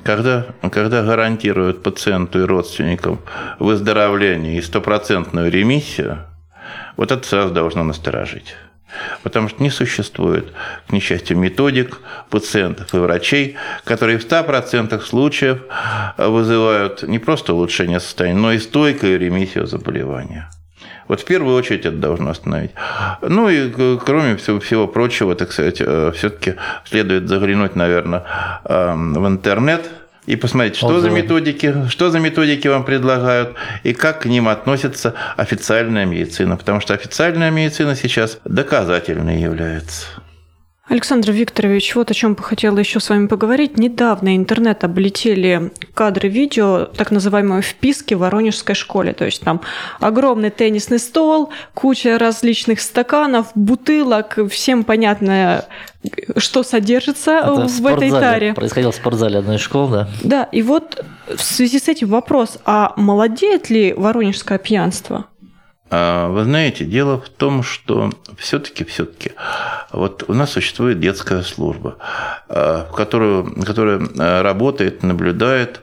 Когда, 0.71 1.03
гарантируют 1.03 1.83
пациенту 1.83 2.39
и 2.39 2.45
родственникам 2.45 3.19
выздоровление 3.59 4.57
и 4.57 4.61
стопроцентную 4.61 5.51
ремиссию, 5.51 6.19
вот 6.95 7.11
это 7.11 7.27
сразу 7.27 7.53
должно 7.53 7.83
насторожить. 7.83 8.55
Потому 9.21 9.49
что 9.49 9.61
не 9.61 9.69
существует, 9.69 10.53
к 10.87 10.91
несчастью, 10.91 11.37
методик 11.37 11.99
пациентов 12.29 12.93
и 12.93 12.97
врачей, 12.97 13.57
которые 13.83 14.17
в 14.17 14.25
100% 14.25 14.99
случаев 15.01 15.61
вызывают 16.17 17.03
не 17.03 17.19
просто 17.19 17.53
улучшение 17.53 17.99
состояния, 17.99 18.39
но 18.39 18.51
и 18.53 18.59
стойкую 18.59 19.19
ремиссию 19.19 19.67
заболевания. 19.67 20.49
Вот 21.07 21.21
в 21.21 21.25
первую 21.25 21.55
очередь 21.55 21.85
это 21.85 21.95
должно 21.95 22.31
остановить. 22.31 22.71
Ну 23.21 23.49
и 23.49 23.71
кроме 23.97 24.35
всего, 24.35 24.59
всего 24.59 24.87
прочего, 24.87 25.35
так 25.35 25.51
сказать, 25.51 25.77
э, 25.79 26.11
все-таки 26.15 26.55
следует 26.85 27.29
заглянуть, 27.29 27.75
наверное, 27.75 28.23
эм, 28.65 29.13
в 29.13 29.27
интернет, 29.27 29.89
и 30.27 30.35
посмотреть, 30.35 30.75
что 30.75 30.87
Отзывы. 30.87 31.01
за 31.01 31.09
методики, 31.09 31.73
что 31.89 32.11
за 32.11 32.19
методики 32.19 32.67
вам 32.67 32.83
предлагают 32.83 33.55
и 33.83 33.93
как 33.93 34.21
к 34.21 34.25
ним 34.25 34.47
относится 34.49 35.15
официальная 35.37 36.05
медицина, 36.05 36.57
потому 36.57 36.81
что 36.81 36.93
официальная 36.93 37.49
медицина 37.49 37.95
сейчас 37.95 38.37
доказательной 38.43 39.41
является. 39.41 40.05
Александр 40.89 41.31
Викторович, 41.31 41.95
вот 41.95 42.11
о 42.11 42.13
чем 42.13 42.33
бы 42.35 42.43
хотела 42.43 42.77
еще 42.77 43.01
с 43.01 43.09
вами 43.09 43.27
поговорить. 43.27 43.77
Недавно 43.77 44.37
интернет 44.37 44.85
облетели 44.85 45.73
кадры 45.93 46.29
видео, 46.29 46.85
так 46.85 47.11
называемой 47.11 47.61
вписки 47.61 48.13
в 48.13 48.19
Воронежской 48.19 48.73
школе. 48.73 49.11
То 49.11 49.25
есть 49.25 49.41
там 49.41 49.59
огромный 49.99 50.49
теннисный 50.49 50.99
стол, 50.99 51.49
куча 51.73 52.17
различных 52.17 52.79
стаканов, 52.79 53.47
бутылок, 53.53 54.39
всем 54.49 54.85
понятно, 54.85 55.65
что 56.37 56.63
содержится 56.63 57.31
Это 57.31 57.67
в, 57.67 57.81
в 57.81 57.85
этой 57.85 58.09
таре. 58.09 58.53
Происходило 58.53 58.93
в 58.93 58.95
спортзале 58.95 59.39
одной 59.39 59.57
из 59.57 59.61
школ, 59.61 59.89
да? 59.89 60.07
Да, 60.23 60.43
и 60.53 60.61
вот 60.61 61.03
в 61.27 61.41
связи 61.41 61.79
с 61.79 61.89
этим 61.89 62.07
вопрос, 62.07 62.59
а 62.63 62.93
молодеет 62.95 63.69
ли 63.69 63.93
воронежское 63.93 64.57
пьянство? 64.57 65.25
А, 65.89 66.27
вы 66.27 66.43
знаете, 66.43 66.85
дело 66.85 67.19
в 67.19 67.29
том, 67.29 67.63
что 67.63 68.11
все-таки, 68.37 68.83
все-таки, 68.83 69.31
вот 69.91 70.25
у 70.27 70.33
нас 70.33 70.51
существует 70.51 70.99
детская 70.99 71.43
служба, 71.43 71.97
а, 72.49 72.89
которую, 72.93 73.55
которая 73.63 74.01
а, 74.19 74.43
работает, 74.43 75.03
наблюдает 75.03 75.81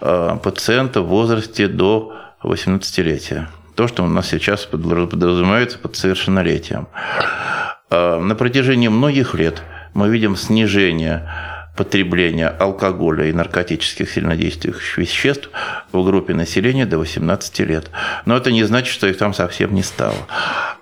пациента 0.00 1.00
в 1.00 1.06
возрасте 1.06 1.68
до 1.68 2.12
18-летия. 2.42 3.46
То, 3.76 3.86
что 3.86 4.02
у 4.02 4.08
нас 4.08 4.28
сейчас 4.28 4.66
подразумевается 4.66 5.78
под 5.78 5.94
совершеннолетием. 5.94 6.88
На 7.88 8.34
протяжении 8.34 8.88
многих 8.88 9.34
лет 9.34 9.62
мы 9.94 10.08
видим 10.08 10.34
снижение 10.34 11.30
потребления 11.76 12.48
алкоголя 12.48 13.26
и 13.26 13.32
наркотических 13.32 14.10
сильнодействующих 14.10 14.98
веществ 14.98 15.50
в 15.92 16.04
группе 16.04 16.34
населения 16.34 16.86
до 16.86 16.98
18 16.98 17.60
лет. 17.60 17.90
Но 18.26 18.36
это 18.36 18.52
не 18.52 18.64
значит, 18.64 18.92
что 18.92 19.06
их 19.06 19.16
там 19.16 19.32
совсем 19.32 19.74
не 19.74 19.82
стало. 19.82 20.16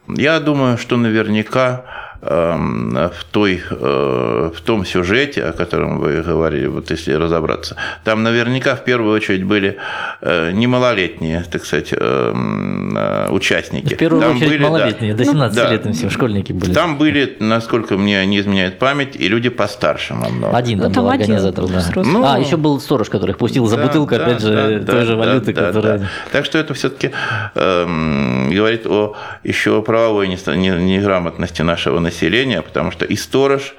Я 0.09 0.41
думаю, 0.41 0.79
что 0.79 0.97
наверняка 0.97 1.85
в, 2.23 3.25
той, 3.31 3.63
э, 3.71 4.51
в 4.55 4.61
том 4.61 4.85
сюжете, 4.85 5.45
о 5.45 5.53
котором 5.53 5.99
вы 5.99 6.23
говорили, 6.23 6.67
вот 6.67 6.91
если 6.91 7.13
разобраться, 7.15 7.77
там 8.05 8.23
наверняка 8.23 8.77
в 8.77 8.85
первую 8.85 9.15
очередь 9.15 9.45
были 9.45 9.79
э, 10.21 10.51
немалолетние, 10.53 11.45
так 11.51 11.65
сказать, 11.65 11.93
эм, 11.93 12.97
э, 12.97 13.29
участники. 13.31 13.95
В 13.95 13.97
первую 13.97 14.23
там 14.23 14.37
очередь 14.37 14.51
были, 14.51 14.63
малолетние, 14.63 15.15
да, 15.15 15.19
до 15.19 15.31
17 15.31 15.57
да, 15.57 15.71
лет 15.71 15.97
все 15.97 16.11
школьники 16.11 16.53
были. 16.53 16.75
Там 16.75 16.99
были, 16.99 17.37
насколько 17.41 17.97
мне 17.97 18.25
не 18.27 18.41
изменяет 18.41 18.79
память, 18.79 19.17
и 19.17 19.27
люди 19.27 19.49
постарше 19.49 20.15
намного. 20.15 20.55
Один 20.57 20.79
там, 20.79 20.89
ну, 20.89 20.95
там 20.95 21.05
был 21.05 21.11
организатор, 21.11 21.67
да. 21.67 22.03
Ну, 22.03 22.25
а, 22.25 22.39
еще 22.39 22.59
был 22.59 22.81
сторож, 22.81 23.09
который 23.09 23.31
их 23.31 23.39
пустил 23.39 23.67
за 23.67 23.77
да, 23.77 23.87
бутылку, 23.87 24.15
да, 24.15 24.27
опять 24.27 24.43
же, 24.43 24.51
да, 24.51 24.93
той 24.93 25.01
да, 25.01 25.05
же 25.07 25.17
валюты, 25.17 25.53
да, 25.55 25.67
которая... 25.69 25.99
Да. 26.01 26.09
Так 26.33 26.45
что 26.45 26.59
это 26.59 26.75
все-таки 26.75 27.13
эм, 27.55 28.51
говорит 28.51 28.87
о 28.87 29.17
еще 29.43 29.81
правовой 29.83 30.29
неграмотности 30.29 31.63
нашего 31.63 31.99
населения 31.99 32.10
населения, 32.11 32.61
потому 32.63 32.91
что 32.91 33.05
и 33.05 33.17
сторож, 33.17 33.75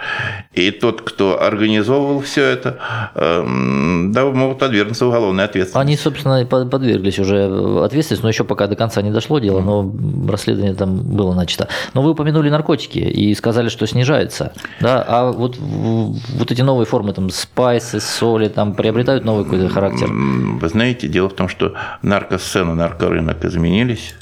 и 0.54 0.72
тот, 0.72 1.02
кто 1.02 1.42
организовывал 1.42 2.22
все 2.22 2.46
это, 2.46 2.80
эм, 3.16 4.12
да, 4.12 4.26
могут 4.26 4.60
подвергнуться 4.60 5.06
уголовной 5.06 5.44
ответственности. 5.44 5.88
Они, 5.88 5.98
собственно, 5.98 6.46
подверглись 6.46 7.20
уже 7.20 7.46
ответственности, 7.84 8.24
но 8.24 8.30
еще 8.30 8.44
пока 8.44 8.68
до 8.68 8.76
конца 8.76 9.02
не 9.02 9.12
дошло 9.12 9.40
дело, 9.40 9.62
но 9.62 9.94
расследование 10.30 10.74
там 10.74 10.98
было 10.98 11.34
начато. 11.34 11.68
Но 11.94 12.02
вы 12.02 12.12
упомянули 12.12 12.50
наркотики 12.50 13.00
и 13.00 13.36
сказали, 13.36 13.70
что 13.70 13.86
снижается. 13.86 14.54
Да? 14.80 15.04
А 15.08 15.32
вот, 15.32 15.58
вот 15.60 16.52
эти 16.52 16.62
новые 16.62 16.86
формы, 16.86 17.14
там, 17.14 17.30
спайсы, 17.30 18.00
соли, 18.00 18.48
там, 18.48 18.74
приобретают 18.74 19.26
новый 19.26 19.44
какой-то 19.44 19.70
характер? 19.70 20.08
Вы 20.10 20.68
знаете, 20.70 21.08
дело 21.08 21.30
в 21.30 21.34
том, 21.34 21.50
что 21.50 21.74
наркосцена, 22.02 22.76
наркорынок 22.76 23.44
изменились. 23.46 24.16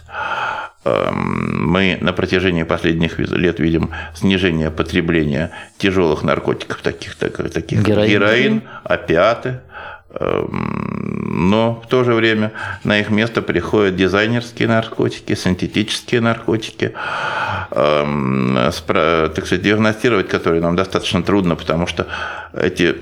Эм, 0.85 1.69
мы 1.69 1.97
на 1.99 2.13
протяжении 2.13 2.63
последних 2.63 3.19
лет 3.19 3.59
видим 3.59 3.91
снижение 4.15 4.71
потребления 4.71 5.51
тяжелых 5.77 6.23
наркотиков, 6.23 6.81
таких, 6.81 7.15
таких, 7.15 7.51
таких 7.51 7.83
героин, 7.83 8.09
героин 8.09 8.63
опиаты, 8.85 9.59
эм, 10.17 11.49
но 11.49 11.81
в 11.85 11.87
то 11.89 12.05
же 12.05 12.13
время 12.13 12.53
на 12.85 12.97
их 12.97 13.09
место 13.09 13.41
приходят 13.41 13.97
дизайнерские 13.97 14.69
наркотики, 14.69 15.35
синтетические 15.35 16.21
наркотики, 16.21 16.93
эм, 17.71 18.57
так 18.87 19.45
сказать, 19.45 19.61
диагностировать 19.61 20.29
которые 20.29 20.61
нам 20.61 20.77
достаточно 20.77 21.21
трудно, 21.21 21.57
потому 21.57 21.87
что 21.87 22.07
эти 22.53 22.95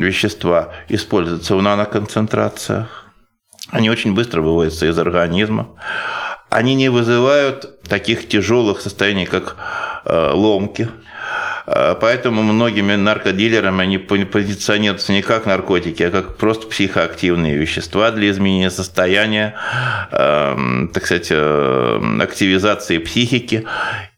вещества 0.00 0.70
используются 0.88 1.54
в 1.54 1.62
наноконцентрациях. 1.62 3.04
Они 3.70 3.88
очень 3.88 4.14
быстро 4.14 4.42
выводятся 4.42 4.86
из 4.86 4.98
организма 4.98 5.68
они 6.56 6.74
не 6.74 6.88
вызывают 6.88 7.82
таких 7.82 8.28
тяжелых 8.28 8.80
состояний, 8.80 9.26
как 9.26 9.56
э, 10.06 10.30
ломки. 10.32 10.88
Э, 11.66 11.94
поэтому 12.00 12.42
многими 12.42 12.94
наркодилерами 12.94 13.82
они 13.82 13.98
позиционируются 13.98 15.12
не 15.12 15.20
как 15.20 15.44
наркотики, 15.44 16.02
а 16.02 16.10
как 16.10 16.38
просто 16.38 16.66
психоактивные 16.66 17.58
вещества 17.58 18.10
для 18.10 18.30
изменения 18.30 18.70
состояния, 18.70 19.54
эм, 20.12 20.88
так 20.94 21.04
сказать, 21.04 21.28
э, 21.30 22.00
активизации 22.22 22.98
психики 22.98 23.66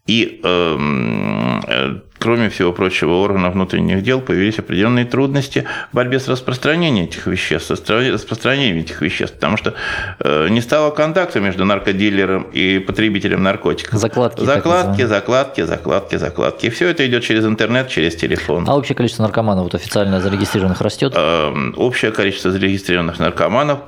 и 0.07 0.41
эм, 0.45 2.03
кроме 2.19 2.49
всего 2.49 2.73
прочего, 2.73 3.15
органов 3.15 3.55
внутренних 3.55 4.03
дел 4.03 4.21
появились 4.21 4.59
определенные 4.59 5.05
трудности 5.05 5.67
в 5.93 5.97
борьбе 5.97 6.21
с 6.21 6.29
распространением 6.29 7.07
этих 7.07 7.27
веществ, 7.27 7.67
с 7.67 7.91
распространением 7.91 8.79
этих 8.79 9.01
веществ, 9.01 9.35
потому 9.35 9.57
что 9.57 9.75
э, 10.21 10.49
не 10.49 10.61
стало 10.61 10.91
контакта 10.91 11.41
между 11.41 11.65
наркодилером 11.65 12.45
и 12.53 12.79
потребителем 12.79 13.43
наркотиков. 13.43 13.99
Закладки. 13.99 14.45
Закладки, 14.45 15.03
закладки, 15.03 15.61
закладки, 15.63 16.17
закладки. 16.17 16.67
И 16.67 16.71
все 16.71 16.89
это 16.89 17.07
идет 17.07 17.23
через 17.23 17.45
интернет, 17.45 17.89
через 17.89 18.17
телефон. 18.17 18.65
А 18.69 18.77
общее 18.77 18.97
количество 18.97 19.23
наркоманов 19.23 19.65
вот 19.65 19.75
официально 19.75 20.21
зарегистрированных 20.21 20.81
растет? 20.81 21.13
Эм, 21.17 21.75
общее 21.77 22.13
количество 22.13 22.51
зарегистрированных 22.51 23.19
наркоманов 23.19 23.81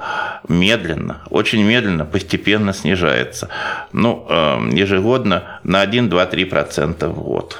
медленно, 0.49 1.19
очень 1.31 1.63
медленно, 1.63 2.05
постепенно 2.05 2.73
снижается. 2.73 3.49
Ну, 3.93 4.27
эм, 4.29 4.71
ежегодно 4.71 5.61
на 5.65 5.81
1, 5.81 6.09
2, 6.09 6.27
3% 6.27 7.09
в 7.09 7.23
год. 7.23 7.57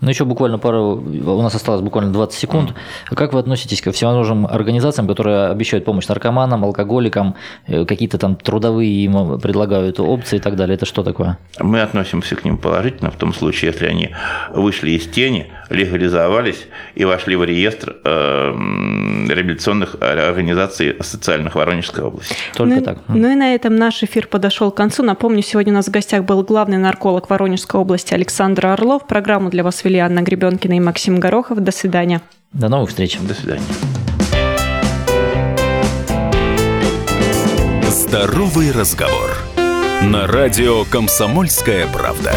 Ну, 0.00 0.08
еще 0.08 0.24
буквально 0.24 0.58
пару, 0.58 0.96
у 0.96 1.42
нас 1.42 1.54
осталось 1.54 1.82
буквально 1.82 2.12
20 2.12 2.38
секунд. 2.38 2.70
Mm. 2.70 3.14
Как 3.14 3.32
вы 3.32 3.40
относитесь 3.40 3.82
ко 3.82 3.92
всевозможным 3.92 4.46
организациям, 4.46 5.06
которые 5.06 5.48
обещают 5.48 5.84
помощь 5.84 6.08
наркоманам, 6.08 6.64
алкоголикам, 6.64 7.34
э, 7.66 7.84
какие-то 7.84 8.18
там 8.18 8.36
трудовые 8.36 8.90
им 8.90 9.38
предлагают 9.38 10.00
опции 10.00 10.36
и 10.36 10.40
так 10.40 10.56
далее? 10.56 10.74
Это 10.76 10.86
что 10.86 11.02
такое? 11.02 11.38
Мы 11.58 11.82
относимся 11.82 12.36
к 12.36 12.44
ним 12.44 12.56
положительно 12.56 13.10
в 13.10 13.16
том 13.16 13.34
случае, 13.34 13.72
если 13.72 13.86
они 13.86 14.10
вышли 14.54 14.92
из 14.92 15.06
тени, 15.06 15.52
легализовались 15.70 16.66
и 16.94 17.04
вошли 17.04 17.36
в 17.36 17.44
реестр 17.44 17.96
э, 18.04 18.52
реабилитационных 19.28 19.96
организаций 20.00 20.96
социальных 21.00 21.54
Воронежской 21.54 22.04
области. 22.04 22.34
Только 22.54 22.74
ну, 22.74 22.82
так. 22.82 22.98
Ну 23.08 23.32
и 23.32 23.34
на 23.34 23.54
этом 23.54 23.76
наш 23.76 24.02
эфир 24.02 24.26
подошел 24.26 24.70
к 24.70 24.76
концу. 24.76 25.02
Напомню, 25.02 25.42
сегодня 25.42 25.72
у 25.72 25.76
нас 25.76 25.86
в 25.86 25.90
гостях 25.90 26.24
был 26.24 26.42
главный 26.42 26.78
нарколог 26.78 27.30
Воронежской 27.30 27.80
области 27.80 28.12
Александр 28.12 28.66
Орлов. 28.66 29.06
Программу 29.06 29.48
для 29.48 29.64
вас 29.64 29.82
вели 29.84 29.98
Анна 29.98 30.20
Гребенкина 30.20 30.74
и 30.74 30.80
Максим 30.80 31.20
Горохов. 31.20 31.58
До 31.58 31.72
свидания. 31.72 32.20
До 32.52 32.68
новых 32.68 32.90
встреч. 32.90 33.18
До 33.20 33.34
свидания. 33.34 33.62
Здоровый 37.88 38.72
разговор. 38.72 39.30
На 40.02 40.26
радио 40.26 40.84
«Комсомольская 40.84 41.86
правда». 41.86 42.32